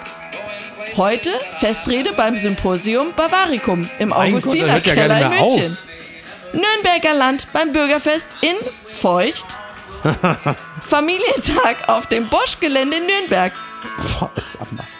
[0.95, 5.55] Heute Festrede beim Symposium Bavaricum im Mein Gott, das Augustiner hört ja in mehr auf.
[5.55, 5.77] München.
[6.53, 9.57] Nürnberger Land beim Bürgerfest in Feucht.
[10.87, 13.53] Familientag auf dem Bosch-Gelände in Nürnberg.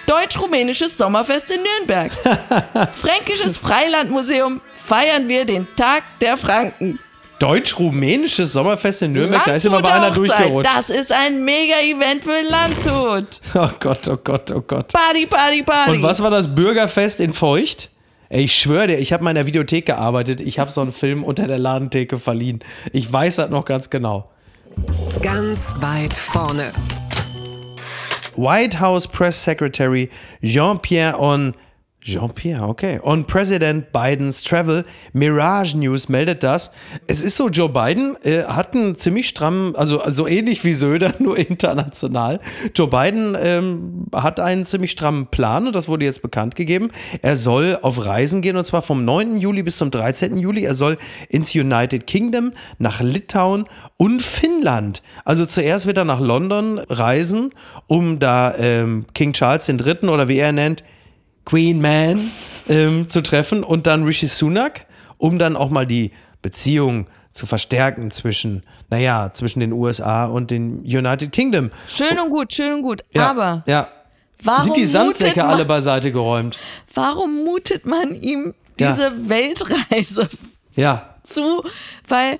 [0.05, 2.11] Deutsch-rumänisches Sommerfest in Nürnberg.
[2.93, 6.99] Fränkisches Freilandmuseum feiern wir den Tag der Franken.
[7.39, 10.69] Deutsch-rumänisches Sommerfest in Nürnberg, da ist immer bei einer Hochzeit, durchgerutscht.
[10.75, 13.41] Das ist ein Mega-Event für Landshut.
[13.53, 14.93] Oh Gott, oh Gott, oh Gott.
[14.93, 15.91] Party, Party, Party.
[15.91, 17.89] Und was war das Bürgerfest in Feucht?
[18.29, 20.41] Ey, ich schwöre dir, ich habe mal in der Videothek gearbeitet.
[20.41, 22.59] Ich habe so einen Film unter der Ladentheke verliehen.
[22.91, 24.25] Ich weiß das noch ganz genau.
[25.21, 26.73] Ganz weit vorne.
[28.37, 30.09] White House Press Secretary
[30.43, 31.55] Jean-Pierre on
[32.07, 32.99] Jean-Pierre, okay.
[33.03, 34.85] On President Bidens Travel.
[35.11, 36.71] Mirage News meldet das.
[37.05, 41.13] Es ist so, Joe Biden äh, hat einen ziemlich strammen, also, also ähnlich wie Söder,
[41.19, 42.39] nur international.
[42.73, 46.91] Joe Biden ähm, hat einen ziemlich strammen Plan und das wurde jetzt bekannt gegeben.
[47.21, 49.35] Er soll auf Reisen gehen und zwar vom 9.
[49.37, 50.37] Juli bis zum 13.
[50.37, 50.63] Juli.
[50.63, 53.65] Er soll ins United Kingdom, nach Litauen
[53.97, 55.01] und Finnland.
[55.25, 57.51] Also zuerst wird er nach London reisen,
[57.87, 60.07] um da ähm, King Charles III.
[60.07, 60.83] oder wie er nennt,
[61.47, 62.29] Queen Man
[62.67, 64.85] ähm, zu treffen und dann Rishi Sunak,
[65.17, 70.79] um dann auch mal die Beziehung zu verstärken zwischen, naja, zwischen den USA und den
[70.81, 71.71] United Kingdom.
[71.87, 73.03] Schön und gut, schön und gut.
[73.13, 73.87] Ja, Aber ja.
[74.43, 76.57] warum, Sind die Sandsäcke mutet alle man, beiseite geräumt?
[76.93, 78.91] warum mutet man ihm Ja.
[78.91, 80.27] diese Weltreise
[80.75, 81.63] Ja, zu?
[82.09, 82.39] Weil,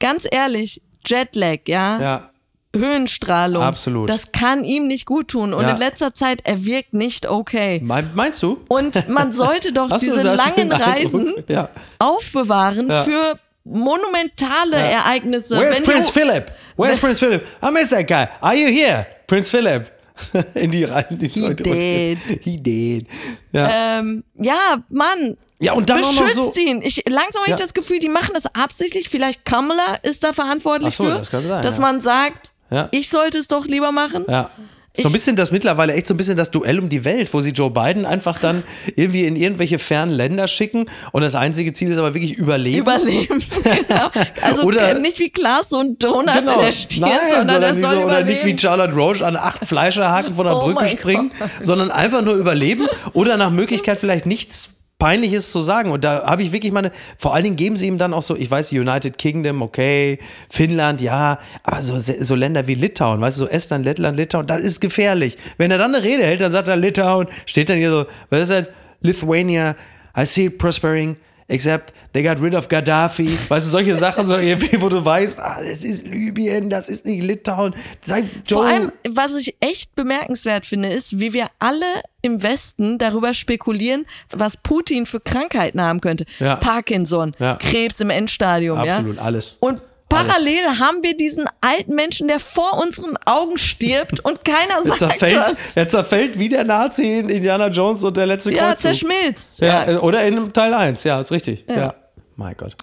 [0.00, 2.30] ganz ehrlich, Jetlag, ja, ja.
[2.74, 4.08] Höhenstrahlung, Absolut.
[4.08, 5.52] das kann ihm nicht gut tun.
[5.54, 5.72] Und Ja.
[5.72, 7.80] in letzter Zeit, er wirkt nicht okay.
[7.84, 8.60] Mein, meinst du?
[8.68, 10.72] Und man sollte doch diese langen?
[10.72, 11.68] Reisen Ja.
[11.98, 13.02] aufbewahren Ja.
[13.04, 15.58] für monumentale Ereignisse.
[15.58, 16.50] Where's Wenn Prince Philip?
[16.76, 17.46] Where's Prince Philip?
[17.62, 18.26] I miss that guy.
[18.40, 19.06] Are you here?
[19.26, 19.90] Prince Philip.
[20.54, 21.18] in die Reihen.
[21.18, 22.18] Die He Leute- did.
[22.42, 23.06] He did.
[23.52, 23.98] Ja.
[23.98, 25.36] Ähm, ja, Mann.
[25.58, 26.60] ja, und dann auch noch Beschützt so.
[26.60, 26.80] ihn.
[26.82, 27.56] Ich, langsam habe Ja.
[27.56, 29.08] ich das Gefühl, die machen das absichtlich.
[29.08, 31.82] Vielleicht Kamala ist da verantwortlich so, für, das kann sein, dass ja.
[31.82, 32.88] man sagt, Ja.
[32.90, 34.24] ich sollte es doch lieber machen.
[34.28, 34.50] Ja.
[34.94, 37.40] So ein bisschen das mittlerweile echt so ein bisschen das Duell um die Welt, wo
[37.40, 38.62] sie Joe Biden einfach dann
[38.96, 42.80] irgendwie in irgendwelche fernen Länder schicken und das einzige Ziel ist aber wirklich Überleben.
[42.80, 44.10] Überleben, genau.
[44.42, 47.82] Also Oder- äh, nicht wie Klaas so ein Donut in der Stirn, Nein, sondern, sondern,
[47.82, 48.58] er so, oder nicht wie überleben.
[48.58, 51.30] Charlotte Roche an acht Fleischerhaken von der Oh Brücke springen,
[51.62, 54.68] sondern einfach nur überleben oder nach Möglichkeit vielleicht nichts
[55.02, 55.90] Peinliches zu sagen.
[55.90, 58.36] Und da habe ich wirklich meine, vor allen Dingen geben sie ihm dann auch so,
[58.36, 63.46] ich weiß, United Kingdom, okay, Finnland, ja, aber so, so Länder wie Litauen, weißt du,
[63.46, 65.38] so Estland, Lettland, Litauen, das ist gefährlich.
[65.58, 68.42] Wenn er dann eine Rede hält, dann sagt er Litauen, steht dann hier so, was
[68.42, 68.68] ist das?
[69.00, 69.74] Lithuania,
[70.16, 71.16] I see it prospering,
[71.48, 73.36] except they got rid of Gaddafi.
[73.48, 77.04] Weißt du, solche Sachen, so irgendwie, wo du weißt, ah, das ist Libyen, das ist
[77.04, 77.74] nicht Litauen.
[78.04, 78.58] Sei Joe.
[78.58, 81.86] Vor allem, was ich echt bemerkenswert finde, ist, wie wir alle
[82.22, 86.24] im Westen darüber spekulieren, was Putin für Krankheiten haben könnte.
[86.38, 86.56] Ja.
[86.56, 87.56] Parkinson, Ja.
[87.56, 89.22] Krebs im Endstadium, Absolut, ja.
[89.22, 89.56] alles.
[89.60, 89.80] Und
[90.12, 94.98] parallel haben wir diesen alten Menschen, der vor unseren Augen stirbt und keiner er sagt
[94.98, 95.76] zerfällt, was.
[95.76, 98.78] er zerfällt wie der Nazi in Indiana Jones und der letzte Ja, Kreuzzug.
[98.80, 99.60] zerschmilzt.
[99.60, 101.64] Ja, äh, oder in Teil 1, ja, ist richtig.
[101.68, 101.94] Ja.
[102.36, 102.76] Mein Gott.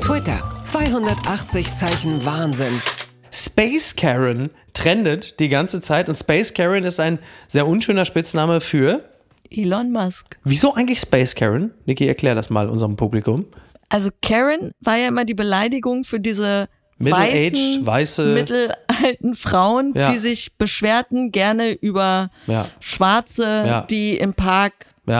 [0.00, 2.80] Twitter 280 Zeichen Wahnsinn.
[3.32, 9.04] Space Karen trendet die ganze Zeit und Space Karen ist ein sehr unschöner Spitzname für.
[9.50, 10.38] Elon Musk.
[10.44, 11.72] Wieso eigentlich Space Karen?
[11.86, 13.46] Niki, erklär das mal unserem Publikum.
[13.90, 20.10] Also Karen war ja immer die Beleidigung für diese weißen, weiße- mittelalten Frauen, Ja.
[20.10, 22.66] die sich beschwerten gerne über Ja.
[22.80, 23.80] Schwarze, Ja.
[23.82, 24.72] die im Park.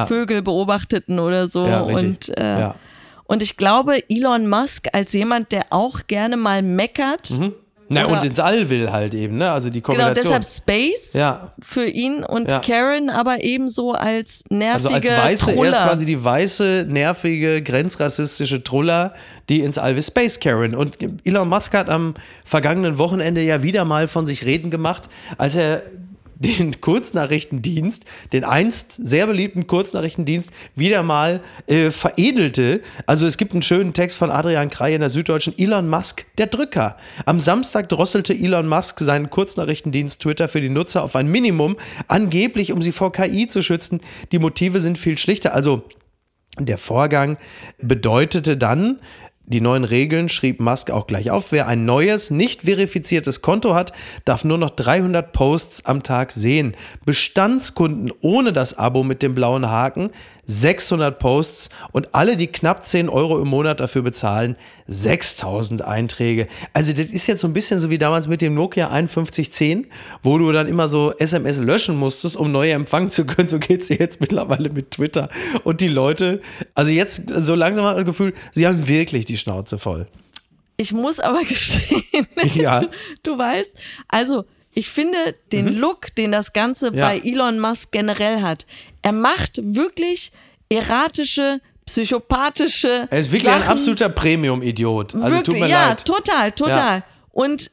[0.06, 1.64] Vögel beobachteten oder so.
[1.64, 2.68] Und, äh,
[3.24, 7.32] und ich glaube, Elon Musk als jemand, der auch gerne mal meckert,
[7.92, 9.50] Na, Oder- und ins All will halt eben, ne?
[9.50, 10.24] Also die genau Kombination.
[10.40, 11.52] deshalb Space Ja.
[11.60, 12.60] für ihn und Ja.
[12.60, 15.70] Karen aber ebenso als Also nervige als Weiße, er Truller.
[15.70, 19.12] ist quasi die weiße, nervige, grenzrassistische Truller,
[19.48, 20.74] die ins All wie Space Karen.
[20.76, 25.56] Und Elon Musk hat am vergangenen Wochenende ja wieder mal von sich reden gemacht, als
[25.56, 25.82] er
[26.40, 32.80] den Kurznachrichtendienst, den einst sehr beliebten Kurznachrichtendienst, wieder mal äh, veredelte.
[33.06, 36.46] Also es gibt einen schönen Text von Adrian Krei in der Süddeutschen, Elon Musk, der
[36.46, 36.96] Drücker.
[37.26, 41.76] Am Samstag drosselte Elon Musk seinen Kurznachrichtendienst Twitter für die Nutzer auf ein Minimum,
[42.08, 44.00] angeblich um sie vor KI zu schützen.
[44.32, 45.54] Die Motive sind viel schlichter.
[45.54, 45.84] Also
[46.58, 47.36] der Vorgang
[47.78, 49.00] bedeutete dann,
[49.50, 51.52] die neuen Regeln schrieb Musk auch gleich auf.
[51.52, 53.92] Wer ein neues, nicht verifiziertes Konto hat,
[54.24, 56.74] darf nur noch 300 Posts am Tag sehen.
[57.04, 60.10] Bestandskunden ohne das Abo mit dem blauen Haken
[60.50, 64.56] 600 Posts und alle, die knapp 10 Euro im Monat dafür bezahlen,
[64.88, 66.48] 6000 Einträge.
[66.72, 69.86] Also das ist jetzt so ein bisschen so wie damals mit dem Nokia 5110,
[70.24, 73.48] wo du dann immer so SMS löschen musstest, um neue empfangen zu können.
[73.48, 75.28] So geht es jetzt mittlerweile mit Twitter.
[75.62, 76.40] Und die Leute,
[76.74, 80.08] also jetzt so langsam hat man das Gefühl, sie haben wirklich die Schnauze voll.
[80.76, 82.04] Ich muss aber gestehen,
[82.54, 82.80] Ja.
[82.80, 82.88] du,
[83.22, 86.98] du weißt, also ich finde den Look, den das Ganze Mhm.
[86.98, 87.08] Ja.
[87.08, 88.66] bei Elon Musk generell hat,
[89.02, 90.32] er macht wirklich
[90.68, 93.08] erratische, psychopathische.
[93.10, 93.72] Er ist wirklich ein Sachen.
[93.72, 95.14] absoluter Premium-Idiot.
[95.14, 96.04] Also wirklich, tut mir ja, leid.
[96.04, 97.02] total, total.
[97.32, 97.70] Und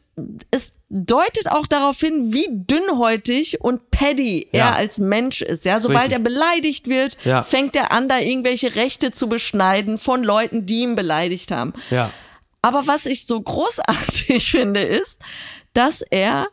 [0.51, 4.69] es deutet auch darauf hin, wie dünnhäutig und paddy Ja.
[4.69, 5.65] er als Mensch ist.
[5.65, 6.13] Ja, sobald richtig.
[6.13, 7.43] er beleidigt wird, Ja.
[7.43, 11.73] fängt er an, da irgendwelche Rechte zu beschneiden von Leuten, die ihn beleidigt haben.
[11.89, 12.11] Ja.
[12.61, 15.21] Aber was ich so großartig finde, ist,
[15.73, 16.47] dass er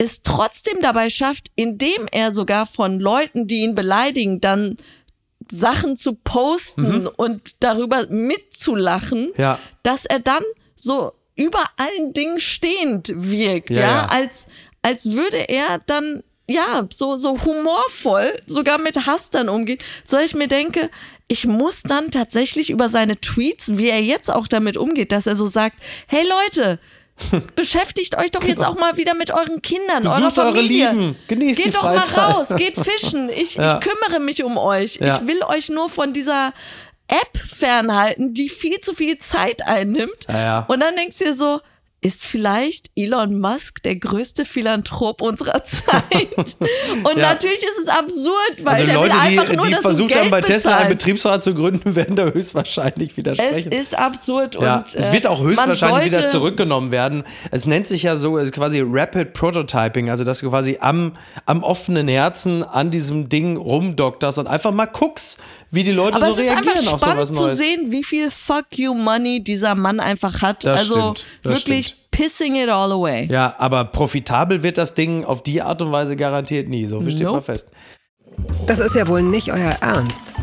[0.00, 4.76] es trotzdem dabei schafft, indem er sogar von Leuten, die ihn beleidigen, dann
[5.52, 9.32] Sachen zu posten und darüber mitzulachen, Mhm.
[9.36, 9.58] Ja.
[9.82, 10.42] dass er dann
[10.76, 14.06] so über allen Dingen stehend wirkt, Ja, ja, ja.
[14.06, 14.46] als
[14.82, 20.34] als würde er dann ja so so humorvoll sogar mit Hass dann umgehen, so ich
[20.34, 20.90] mir denke,
[21.28, 25.36] ich muss dann tatsächlich über seine Tweets, wie er jetzt auch damit umgeht, dass er
[25.36, 26.78] so sagt, hey Leute,
[27.56, 30.90] beschäftigt euch doch jetzt auch mal wieder mit euren Kindern, eurer Besucht eure Familie.
[30.90, 32.16] Lieben, genießt geht die doch Freizeit.
[32.16, 33.28] mal raus, geht fischen.
[33.28, 33.78] Ich, Ja.
[33.78, 34.96] ich kümmere mich um euch.
[34.96, 35.16] Ja.
[35.20, 36.52] Ich will euch nur von dieser
[37.08, 40.26] App fernhalten, die viel zu viel Zeit einnimmt.
[40.28, 40.64] Ja.
[40.68, 41.60] Und dann denkst du dir so,
[42.02, 46.56] ist vielleicht Elon Musk der größte Philanthrop unserer Zeit?
[47.04, 47.30] Und Ja.
[47.34, 50.14] natürlich ist es absurd, weil Also der Leute, will einfach die, nur, die dass versucht
[50.16, 50.88] haben, bei Tesla einen.
[50.88, 53.72] Betriebsrat zu gründen, werden da höchstwahrscheinlich Es widersprechen.
[53.72, 57.24] ist absurd Ja, und es äh, wird auch man höchstwahrscheinlich wieder zurückgenommen werden.
[57.50, 61.62] Es nennt sich ja so äh, quasi Rapid Prototyping, also dass du quasi am, am
[61.62, 65.38] offenen Herzen an diesem Ding rumdokterst und einfach mal guckst,
[65.70, 67.58] wie die Leute Aber so es ist reagieren einfach auf sowas spannend zu Neues.
[67.58, 70.64] sehen, wie viel Fuck you Money dieser Mann einfach hat.
[70.64, 71.89] Das also stimmt, wirklich stimmt.
[72.10, 73.26] Pissing it all away.
[73.30, 76.86] Ja, aber profitabel wird das Ding auf die Art und Weise garantiert nie.
[76.86, 77.36] So viel steht Nope.
[77.36, 77.68] mal fest.
[78.66, 80.34] Das ist ja wohl nicht euer Ernst.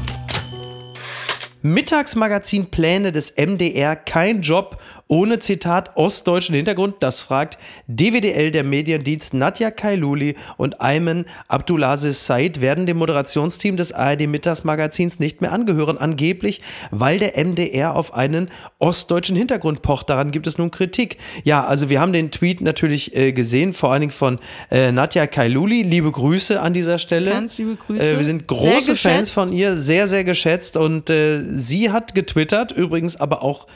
[1.62, 9.34] Mittagsmagazin Pläne des MDR, kein Job ohne Zitat ostdeutschen Hintergrund, das fragt DWDL der Mediendienst
[9.34, 15.98] Nadja Kailuli und Ayman Abdulaziz Said werden dem Moderationsteam des ARD Mittagsmagazins nicht mehr angehören,
[15.98, 20.10] angeblich, weil der MDR auf einen ostdeutschen Hintergrund pocht.
[20.10, 21.17] Daran gibt es nun Kritik.
[21.43, 24.39] Ja, also wir haben den Tweet natürlich äh, gesehen, vor allen Dingen von
[24.70, 25.84] äh, Nadja Kailuli.
[25.84, 27.32] Liebe Grüße an dieser Stelle.
[27.32, 28.04] Ganz liebe Grüße.
[28.04, 30.78] Äh, wir sind große Fans von ihr, sehr, sehr geschätzt.
[30.78, 33.67] Und äh, sie hat getwittert, übrigens aber auch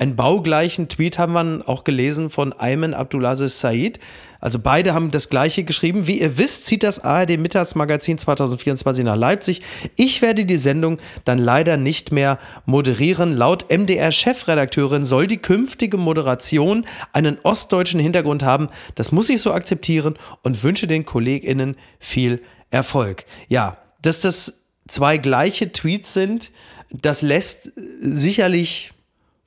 [0.00, 4.00] einen baugleichen Tweet haben wir auch gelesen von Ayman Abdulaziz Said.
[4.40, 6.06] Also beide haben das gleiche geschrieben.
[6.06, 9.60] Wie ihr wisst, zieht das ARD Mittagsmagazin 2024 nach Leipzig.
[9.96, 13.36] Ich werde die Sendung dann leider nicht mehr moderieren.
[13.36, 18.70] Laut MDR-Chefredakteurin soll die künftige Moderation einen ostdeutschen Hintergrund haben.
[18.94, 23.26] Das muss ich so akzeptieren und wünsche den KollegInnen viel Erfolg.
[23.48, 26.52] Ja, dass das zwei gleiche Tweets sind,
[26.90, 28.92] das lässt äh, sicherlich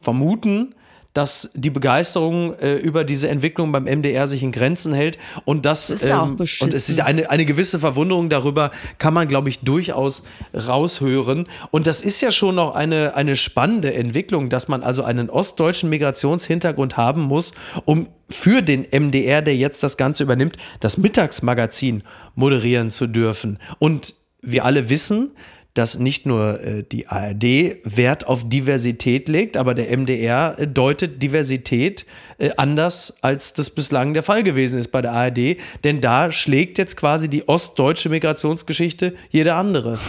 [0.04, 0.76] vermuten,
[1.14, 5.90] dass die Begeisterung äh, über diese Entwicklung beim MDR sich in Grenzen hält und das
[5.90, 9.50] Ist ja auch ähm, und es ist eine, eine gewisse Verwunderung darüber kann man glaube
[9.50, 11.48] ich durchaus raushören.
[11.72, 15.90] Und das ist ja schon noch eine eine spannende Entwicklung, dass man also einen ostdeutschen
[15.90, 17.54] Migrationshintergrund haben muss,
[17.86, 23.60] um für den MDR, der jetzt das Ganze übernimmt, das Mittagsmagazin moderieren zu dürfen.
[23.78, 25.32] Und wir alle wissen,
[25.74, 27.44] dass nicht nur äh, die ARD
[27.84, 32.06] Wert auf Diversität legt, aber der MDR äh, deutet Diversität
[32.38, 35.58] äh, anders, als das bislang der Fall gewesen ist bei der ARD.
[35.84, 40.00] Denn da schlägt jetzt quasi die ostdeutsche Migrationsgeschichte jede andere.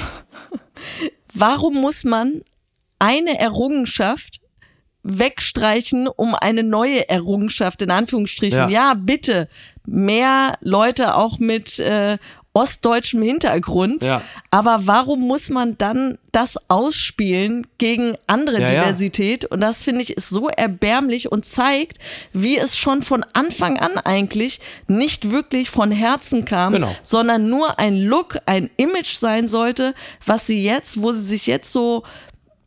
[1.34, 2.42] Warum muss man
[2.98, 4.40] eine Errungenschaft
[5.02, 8.58] wegstreichen, um eine neue Errungenschaft in Anführungsstrichen?
[8.58, 8.68] Ja.
[8.68, 9.48] Ja, bitte
[9.86, 12.18] mehr Leute auch mit äh,
[12.54, 14.04] ostdeutschem Hintergrund.
[14.04, 14.22] Ja.
[14.50, 18.80] Aber warum muss man dann das ausspielen gegen andere Ja, ja.
[18.82, 19.44] Diversität?
[19.44, 21.98] Und das finde ich ist so erbärmlich und zeigt,
[22.32, 26.94] wie es schon von Anfang an eigentlich nicht wirklich von Herzen kam, Genau.
[27.02, 31.72] sondern nur ein Look, ein Image sein sollte, was sie jetzt, wo sie sich jetzt
[31.72, 32.04] so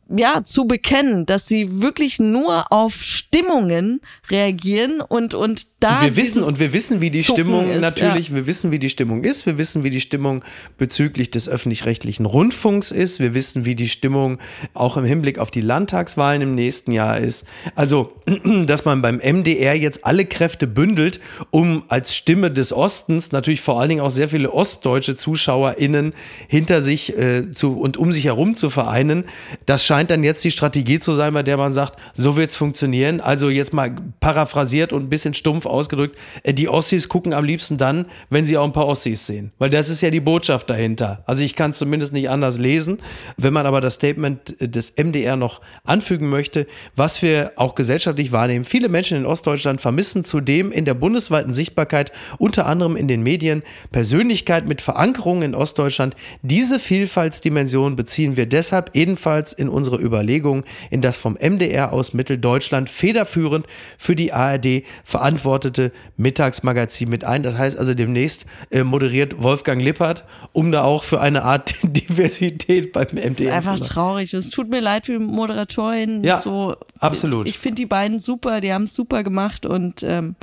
[0.08, 6.00] ja, zu bekennen, dass sie wirklich nur auf Stimmungen reagieren und, und da.
[6.00, 8.78] Und wir wissen, und wir wissen, wie die Zucken Stimmung ist, natürlich, wir wissen, wie
[8.78, 10.42] die Stimmung ist, wir wissen, wie die Stimmung
[10.78, 14.38] bezüglich des öffentlich-rechtlichen Rundfunks ist, wir wissen, wie die Stimmung
[14.72, 17.46] auch im Hinblick auf die Landtagswahlen im nächsten Jahr ist.
[17.74, 18.12] Also,
[18.66, 23.78] dass man beim MDR jetzt alle Kräfte bündelt, um als Stimme des Ostens natürlich vor
[23.78, 26.14] allen Dingen auch sehr viele ostdeutsche ZuschauerInnen
[26.48, 29.24] hinter sich äh, zu und um sich herum zu vereinen,
[29.66, 33.20] das scheint dann jetzt die Strategie zu sein, bei der man sagt, so wird's funktionieren.
[33.20, 37.78] Also jetzt mal paraphrasiert und ein bisschen stumpf ausgedrückt, äh, die Ossis gucken am liebsten
[37.78, 39.52] dann, wenn sie auch ein paar Ossis sehen.
[39.58, 41.22] Weil das ist ja die Botschaft dahinter.
[41.26, 42.98] Also ich kann es zumindest nicht anders lesen.
[43.36, 48.32] Wenn man aber das Statement äh, des MDR noch anfügen möchte, was wir auch gesellschaftlich
[48.32, 48.64] wahrnehmen.
[48.64, 53.62] Viele Menschen in Ostdeutschland vermissen zudem in der bundesweiten Sichtbarkeit, unter anderem in den Medien,
[53.92, 56.16] Persönlichkeit mit Verankerung in Ostdeutschland.
[56.42, 62.88] Diese Vielfaltsdimension beziehen wir deshalb ebenfalls in unsere Überlegungen in das vom MDR aus Mitteldeutschland
[62.90, 67.42] federführend für die ARD verantwortete Mittagsmagazin mit ein.
[67.42, 72.92] Das heißt also demnächst äh, moderiert Wolfgang Lippert, um da auch für eine Art Diversität
[72.92, 74.34] beim MDR Das ist einfach zu traurig.
[74.34, 76.22] Es tut mir leid für die Moderatorin.
[76.22, 76.76] Ja, so.
[76.98, 77.48] absolut.
[77.48, 80.36] Ich finde die beiden super, die haben es super gemacht und ähm,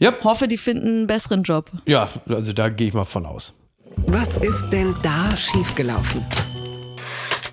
[0.00, 0.24] Yep.
[0.24, 1.70] hoffe, die finden einen besseren Job.
[1.86, 3.54] Ja, also da gehe ich mal von aus.
[4.06, 6.24] Was ist denn da schiefgelaufen?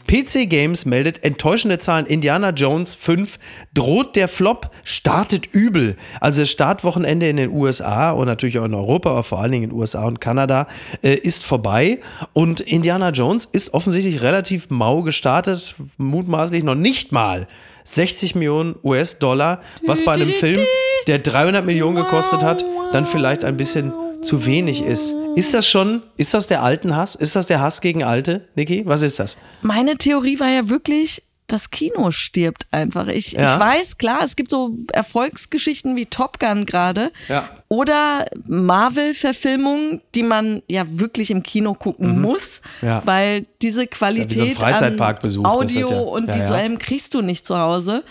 [0.09, 2.07] PC Games meldet enttäuschende Zahlen.
[2.07, 3.37] Indiana Jones 5
[3.75, 5.97] droht der Flop, startet übel.
[6.19, 9.65] Also das Startwochenende in den USA und natürlich auch in Europa, aber vor allen Dingen
[9.65, 10.65] in den USA und Kanada
[11.03, 11.99] äh, ist vorbei.
[12.33, 17.47] Und Indiana Jones ist offensichtlich relativ mau gestartet, mutmaßlich noch nicht mal
[17.83, 20.59] 60 Millionen US-Dollar, was bei einem Film,
[21.05, 25.13] der 300 Millionen gekostet hat, dann vielleicht ein bisschen zu wenig ist.
[25.35, 27.15] Ist das schon, ist das der alten Hass?
[27.15, 28.85] Ist das der Hass gegen Alte, Niki?
[28.85, 29.37] Was ist das?
[29.61, 33.07] Meine Theorie war ja wirklich, das Kino stirbt einfach.
[33.07, 33.53] Ich, Ja.
[33.55, 37.11] ich weiß, klar, es gibt so Erfolgsgeschichten wie Top Gun gerade.
[37.27, 37.49] Ja.
[37.69, 42.87] Oder Marvel-Verfilmungen, die man ja wirklich im Kino gucken muss, Mhm.
[42.87, 43.01] Ja.
[43.05, 47.57] weil diese so Qualität Freizeitparkbesuch, an das Audio ja- und visuellem kriegst du nicht zu
[47.57, 48.03] Hause.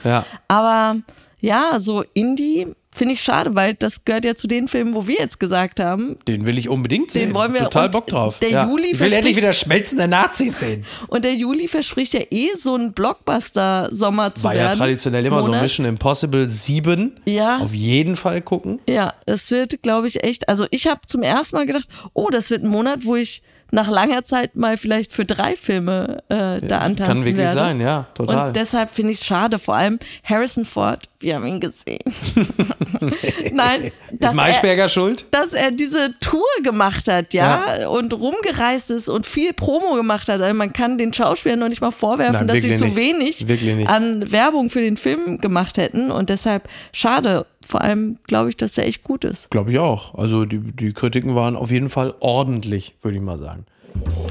[0.49, 0.97] Aber
[1.41, 5.17] ja, so Indie finde ich schade, weil das gehört ja zu den Filmen, wo wir
[5.17, 7.29] jetzt gesagt haben, Den will ich unbedingt sehen.
[7.29, 8.39] Den wollen wir- Total Bock drauf.
[8.41, 8.67] der ja.
[8.69, 10.85] Juli ich will endlich verspricht- wieder schmelzende Nazis sehen.
[11.07, 14.79] und der Juli verspricht ja eh so ein Blockbuster-Sommer zu War ja werden.
[14.79, 15.63] traditionell immer so Monat.
[15.63, 17.21] Mission Impossible 7.
[17.25, 17.59] Ja.
[17.59, 18.81] Auf jeden Fall gucken.
[18.89, 20.49] Ja, das wird, glaube ich, echt.
[20.49, 23.89] Also ich habe zum ersten Mal gedacht, oh, das wird ein Monat, wo ich nach
[23.91, 27.53] langer Zeit mal vielleicht für drei Filme äh, da antanzen Kann wirklich werde.
[27.53, 28.49] sein, ja, total.
[28.49, 32.01] Und deshalb finde ich es schade, vor allem Harrison Ford, wir haben ihn gesehen.
[33.53, 35.27] Nein, dass Ist er, Maischberger schuld?
[35.31, 40.41] dass er diese Tour gemacht hat, ja, und rumgereist ist und viel Promo gemacht hat.
[40.41, 43.47] Also man kann den Schauspielern noch nicht mal vorwerfen, Nein, dass sie zu nicht.
[43.49, 47.47] wenig an Werbung für den Film gemacht hätten und deshalb schade.
[47.69, 49.51] Vor allem glaube ich, dass er echt gut ist.
[49.51, 50.15] Glaube ich auch.
[50.15, 53.67] Also die, die Kritiken waren auf jeden Fall ordentlich, würde ich mal sagen.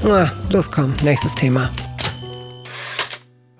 [0.04, 1.70] Ah, los komm, nächstes Thema.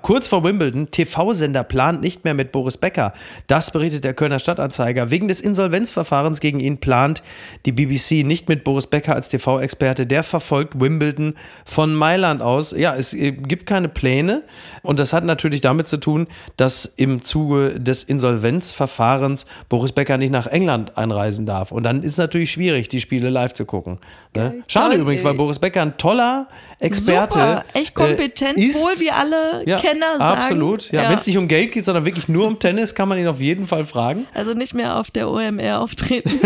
[0.09, 3.13] Kurz vor Wimbledon, TV-Sender plant nicht mehr mit Boris Becker.
[3.47, 5.11] Das berichtet der Kölner Stadtanzeiger.
[5.11, 7.23] Wegen des Insolvenzverfahrens gegen ihn plant
[7.67, 10.07] die BBC nicht mit Boris Becker als TV-Experte.
[10.07, 11.35] Der verfolgt Wimbledon
[11.67, 12.73] von Mailand aus.
[12.73, 14.45] Ja, es äh, gibt keine Pläne.
[14.83, 20.33] Und das hat natürlich damit zu tun, dass im Zuge des Insolvenzverfahrens Boris Becker nicht
[20.33, 21.71] nach England einreisen darf.
[21.71, 23.99] Und dann ist es natürlich schwierig, die Spiele live zu gucken.
[24.35, 24.63] Ne?
[24.69, 26.49] Schade übrigens, weil Boris Becker ein toller
[26.81, 28.83] Experte Super, echt kompetent, äh, ist.
[28.83, 29.65] wohl wie alle
[30.01, 30.39] Kenner sagen.
[30.41, 30.93] Absolut.
[30.93, 31.11] Ja, Ja.
[31.11, 33.41] Wenn es nicht um Geld geht, sondern wirklich nur um Tennis, kann man ihn auf
[33.41, 34.27] jeden Fall fragen.
[34.35, 36.31] Also nicht mehr auf der OMR auftreten.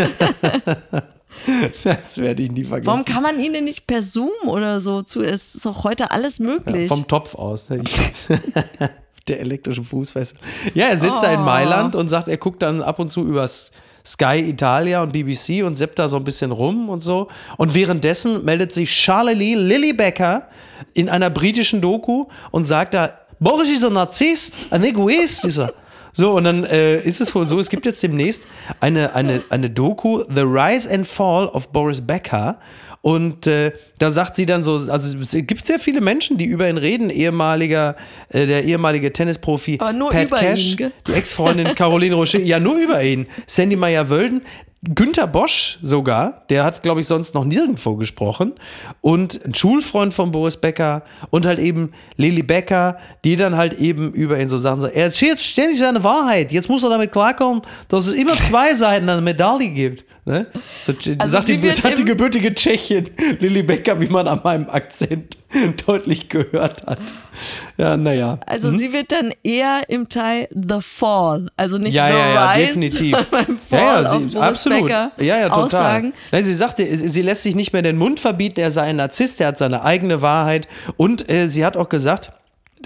[1.83, 2.87] Das werde ich nie vergessen.
[2.87, 5.23] Warum kann man ihn denn nicht per Zoom oder so zu?
[5.23, 6.89] Es ist doch heute alles möglich.
[6.89, 7.71] Vom Topf aus.
[7.71, 7.83] ne?
[9.29, 10.37] Der elektrische Fußfessel.
[10.75, 11.45] Ja, er sitzt da in Oh.
[11.45, 13.71] Mailand und sagt, er guckt dann ab und zu übers
[14.05, 17.29] Sky Italia und BBC und seppt da so ein bisschen rum und so.
[17.57, 20.49] Und währenddessen meldet sich Charlie Lily Becker
[20.93, 25.75] in einer britischen Doku und sagt da, Boris ist ein Narzisst, ein Egoist ist er.
[26.15, 28.47] So, und dann äh, ist es wohl so, es gibt jetzt demnächst
[28.81, 32.59] eine, eine, eine Doku, The Rise and Fall of Boris Becker.
[33.01, 36.69] Und äh, da sagt sie dann so, also es gibt sehr viele Menschen, die über
[36.69, 37.97] ihn reden, ehemaliger,
[38.29, 43.27] äh, der ehemalige Tennisprofi Pat Cash, ihn, die Ex-Freundin Caroline Rocher, ja nur über ihn,
[43.47, 44.43] Sandy Meyer-Wölden,
[44.85, 48.55] Günther Bosch sogar, der hat, glaube ich, sonst noch nirgendwo gesprochen.
[49.01, 54.13] Und ein Schulfreund von Boris Becker und halt eben Lili Becker, die dann halt eben
[54.13, 56.51] über ihn so sagen, so, er erzählt ständig seine Wahrheit.
[56.51, 60.05] Jetzt muss er damit klarkommen, dass es immer zwei Seiten einer Medaille gibt.
[60.25, 60.47] Ne?
[60.83, 65.37] So, Also sagt, die, sagt die gebürtige Tschechin Lili Becker, wie man an meinem Akzent
[65.87, 66.99] deutlich gehört hat.
[67.79, 68.39] Ja, naja.
[68.47, 72.51] also sie wird dann eher im Teil The Fall, also nicht Ja, The ja, ja,
[72.53, 73.27] Rise, definitiv.
[73.31, 74.83] beim Fall ja, ja, sie, absolut.
[74.87, 75.65] Becker ja, ja, total.
[75.65, 76.13] aussagen.
[76.31, 78.97] Nein, sie sagte, sie sie lässt sich nicht mehr den Mund verbieten, er sei ein
[78.97, 80.69] Narzisst, er hat seine eigene Wahrheit.
[80.97, 82.33] Und äh, sie hat auch gesagt,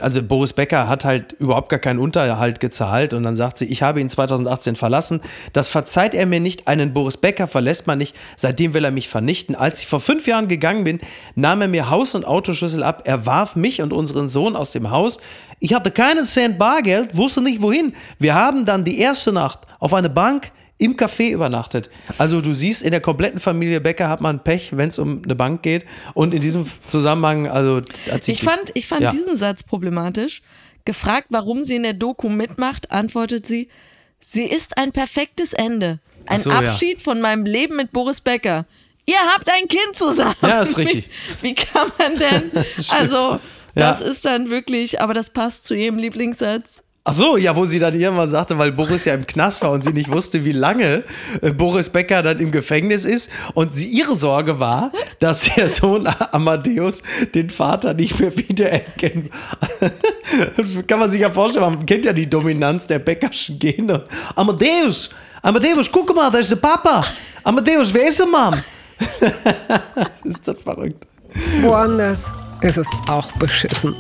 [0.03, 3.83] also Boris Becker hat halt überhaupt gar keinen Unterhalt gezahlt und dann sagt sie, ich
[3.83, 5.21] habe ihn 2018 verlassen.
[5.53, 6.69] Das verzeiht er mir nicht.
[6.69, 8.15] Einen Boris Becker verlässt man nicht.
[8.37, 9.55] Seitdem will er mich vernichten.
[9.55, 11.01] Als ich vor fünf Jahren gegangen bin,
[11.35, 13.03] nahm er mir Haus- und Autoschlüssel ab.
[13.05, 15.19] Er warf mich und unseren Sohn aus dem Haus.
[15.59, 17.95] Ich hatte keinen Cent Bargeld, wusste nicht wohin.
[18.19, 21.89] Wir haben dann die erste Nacht auf eine Bank im Café übernachtet.
[22.19, 25.35] Also du siehst, in der kompletten Familie Becker hat man Pech, wenn es um eine
[25.35, 25.87] Bank geht.
[26.15, 27.81] Und in diesem Zusammenhang, also
[28.27, 29.11] Ich fand, ich fand Ja.
[29.11, 30.43] diesen Satz problematisch.
[30.85, 33.69] Gefragt, warum sie in der Doku mitmacht, antwortet sie,
[34.21, 35.99] sie ist ein perfektes Ende.
[36.29, 36.59] Ein so, ja.
[36.59, 38.67] Abschied von meinem Leben mit Boris Becker.
[39.07, 40.35] Ihr habt ein Kind zusammen.
[40.43, 41.09] Ja, ist richtig.
[41.41, 42.51] Wie, wie kann man denn?
[42.91, 43.39] also,
[43.75, 44.07] das Ja.
[44.07, 46.83] ist dann wirklich, aber das passt zu ihrem Lieblingssatz.
[47.09, 49.85] Ach so, ja, wo sie dann irgendwann sagte, weil Boris ja im Knast war und
[49.85, 51.05] sie nicht wusste, wie lange
[51.41, 54.91] äh, Boris Becker dann im Gefängnis ist und sie ihre Sorge war,
[55.21, 59.31] dass der Sohn Amadeus den Vater nicht mehr wiedererkennt.
[60.89, 64.03] Kann man sich ja vorstellen, man kennt ja die Dominanz der Beckerschen Gene.
[64.35, 65.11] Amadeus,
[65.43, 67.05] Amadeus, guck mal, da ist der Papa.
[67.45, 68.61] Amadeus, wer ist der Mann?
[70.25, 71.07] ist das verrückt.
[71.61, 72.33] Woanders
[72.63, 73.95] ist es auch beschissen.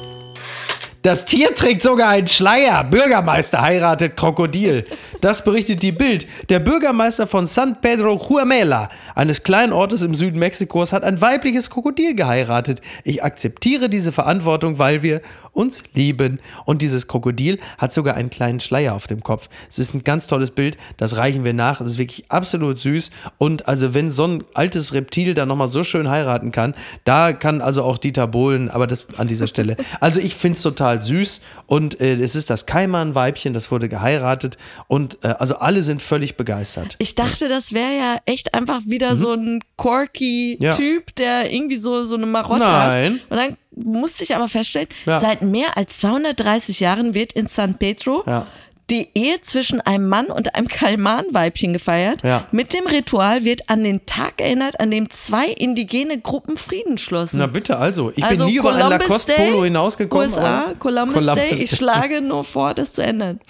[1.06, 2.82] Das Tier trägt sogar einen Schleier.
[2.82, 4.86] Bürgermeister heiratet Krokodil.
[5.20, 6.26] Das berichtet die Bild.
[6.48, 11.70] Der Bürgermeister von San Pedro Juamela, eines kleinen Ortes im Süden Mexikos, hat ein weibliches
[11.70, 12.80] Krokodil geheiratet.
[13.04, 15.20] Ich akzeptiere diese Verantwortung, weil wir
[15.56, 16.38] uns lieben.
[16.64, 19.48] Und dieses Krokodil hat sogar einen kleinen Schleier auf dem Kopf.
[19.68, 20.76] Es ist ein ganz tolles Bild.
[20.96, 21.80] Das reichen wir nach.
[21.80, 23.10] Es ist wirklich absolut süß.
[23.38, 27.60] Und also, wenn so ein altes Reptil dann nochmal so schön heiraten kann, da kann
[27.60, 29.76] also auch Dieter Bohlen, aber das an dieser Stelle.
[30.00, 31.40] Also, ich finde es total süß.
[31.66, 34.58] Und äh, es ist das Kaiman-Weibchen, das wurde geheiratet.
[34.88, 36.96] Und äh, also, alle sind völlig begeistert.
[36.98, 40.64] Ich dachte, das wäre ja echt einfach wieder so ein quirky Mhm.
[40.64, 40.72] Ja.
[40.72, 43.14] Typ, der irgendwie so, so eine Marotte Nein.
[43.14, 43.30] hat.
[43.30, 45.20] Und dann musste ich aber feststellen, Ja.
[45.20, 48.46] seit mehr als 230 Jahren wird in San Pedro Ja.
[48.88, 52.22] die Ehe zwischen einem Mann und einem Kalman-Weibchen gefeiert.
[52.22, 52.46] Ja.
[52.52, 57.38] Mit dem Ritual wird an den Tag erinnert, an dem zwei indigene Gruppen Frieden schlossen.
[57.40, 58.12] Na bitte, also.
[58.14, 60.26] Ich also bin nie über ein Columbus Lacoste Day, Polo hinausgekommen.
[60.28, 61.64] USA, Columbus, Columbus Day.
[61.64, 63.40] Ich schlage nur vor, das zu ändern.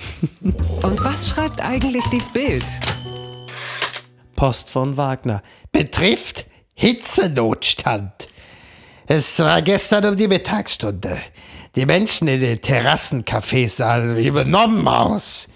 [0.82, 2.64] Und was schreibt eigentlich die Bild?
[4.34, 5.42] Post von Wagner.
[5.72, 8.28] betrifft Hitzenotstand.
[9.08, 11.18] Es war gestern um die Mittagsstunde.
[11.76, 15.46] Die Menschen in den Terrassencafés sahen wie benommen aus.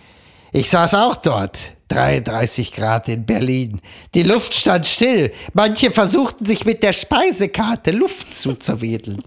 [0.52, 1.58] Ich saß auch dort.
[1.88, 3.80] 33 Grad in Berlin.
[4.14, 5.32] Die Luft stand still.
[5.54, 9.24] Manche versuchten sich mit der Speisekarte Luft zuzuwedeln.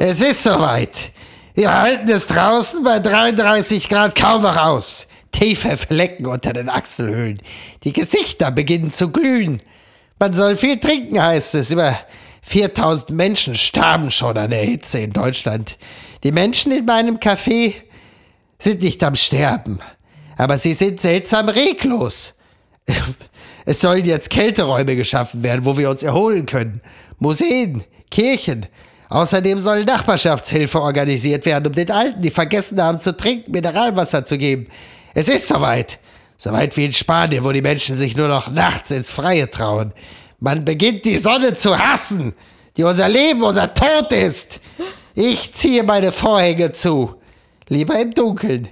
[0.00, 1.12] Es ist soweit.
[1.54, 5.06] Wir halten es draußen bei 33 Grad kaum noch aus.
[5.30, 7.40] Tiefe Flecken unter den Achselhöhlen.
[7.84, 9.62] Die Gesichter beginnen zu glühen.
[10.18, 11.70] Man soll viel trinken, heißt es.
[11.70, 11.96] Über
[12.42, 15.78] 4000 Menschen starben schon an der Hitze in Deutschland.
[16.24, 17.74] Die Menschen in meinem Café
[18.58, 19.80] sind nicht am Sterben,
[20.36, 22.34] aber sie sind seltsam reglos.
[23.66, 26.80] Es sollen jetzt Kälteräume geschaffen werden, wo wir uns erholen können.
[27.18, 28.66] Museen, Kirchen.
[29.10, 34.38] Außerdem soll Nachbarschaftshilfe organisiert werden, um den Alten, die vergessen haben zu trinken, Mineralwasser zu
[34.38, 34.68] geben.
[35.14, 35.98] Es ist soweit.
[36.36, 39.92] Soweit wie in Spanien, wo die Menschen sich nur noch nachts ins Freie trauen.
[40.40, 42.32] Man beginnt die Sonne zu hassen,
[42.76, 44.60] die unser Leben, unser Tod ist.
[45.14, 47.14] Ich ziehe meine Vorhänge zu.
[47.68, 48.68] Lieber im Dunkeln,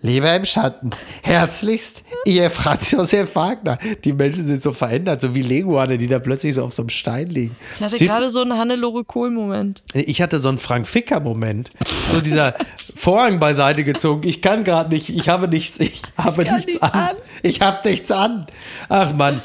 [0.00, 0.90] lieber im Schatten.
[1.22, 3.78] Herzlichst, Ihr Franz Josef Wagner.
[4.04, 6.88] Die Menschen sind so verändert, so wie Leguane, die da plötzlich so auf so einem
[6.88, 7.56] Stein liegen.
[7.76, 9.82] Ich hatte Siehst- gerade so einen Hannelore Kohl-Moment.
[9.94, 11.70] Ich hatte so einen Frank Ficker-Moment.
[12.12, 12.54] So dieser
[12.96, 14.26] Vorhang beiseite gezogen.
[14.26, 16.92] Ich kann gerade nicht, ich habe nichts, ich habe kann nichts nichts an.
[16.92, 17.16] an.
[17.42, 18.46] Ich habe nichts an.
[18.88, 19.40] Ach Mann.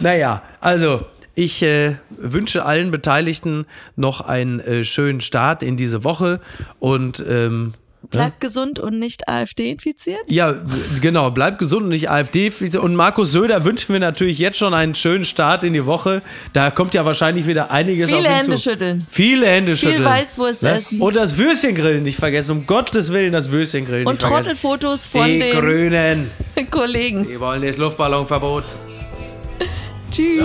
[0.00, 1.02] Naja, also
[1.38, 3.64] ich äh, wünsche allen Beteiligten
[3.96, 6.40] noch einen äh, schönen Start in diese Woche
[6.80, 7.74] und ähm,
[8.10, 10.20] Bleibt gesund und nicht AfD infiziert.
[10.30, 10.54] ja,
[11.02, 12.50] genau, bleibt gesund und nicht AfD.
[12.80, 16.22] Und Markus Söder wünschen wir natürlich jetzt schon einen schönen Start in die Woche.
[16.52, 18.62] Da kommt ja wahrscheinlich wieder einiges Viele auf Hände zu.
[18.70, 19.06] schütteln.
[19.10, 20.04] Viele Hände Viel schütteln.
[20.08, 20.78] Weißwurst Ne?
[20.78, 21.00] essen.
[21.00, 22.52] Und das Würstchengrillen nicht vergessen.
[22.52, 24.44] Um Gottes Willen das Würstchengrillen Und nicht vergessen.
[24.44, 26.30] Trottelfotos von Die den Grünen.
[26.70, 27.26] Kollegen.
[27.28, 28.64] Die wollen das Luftballonverbot.
[30.12, 30.44] Tschüss.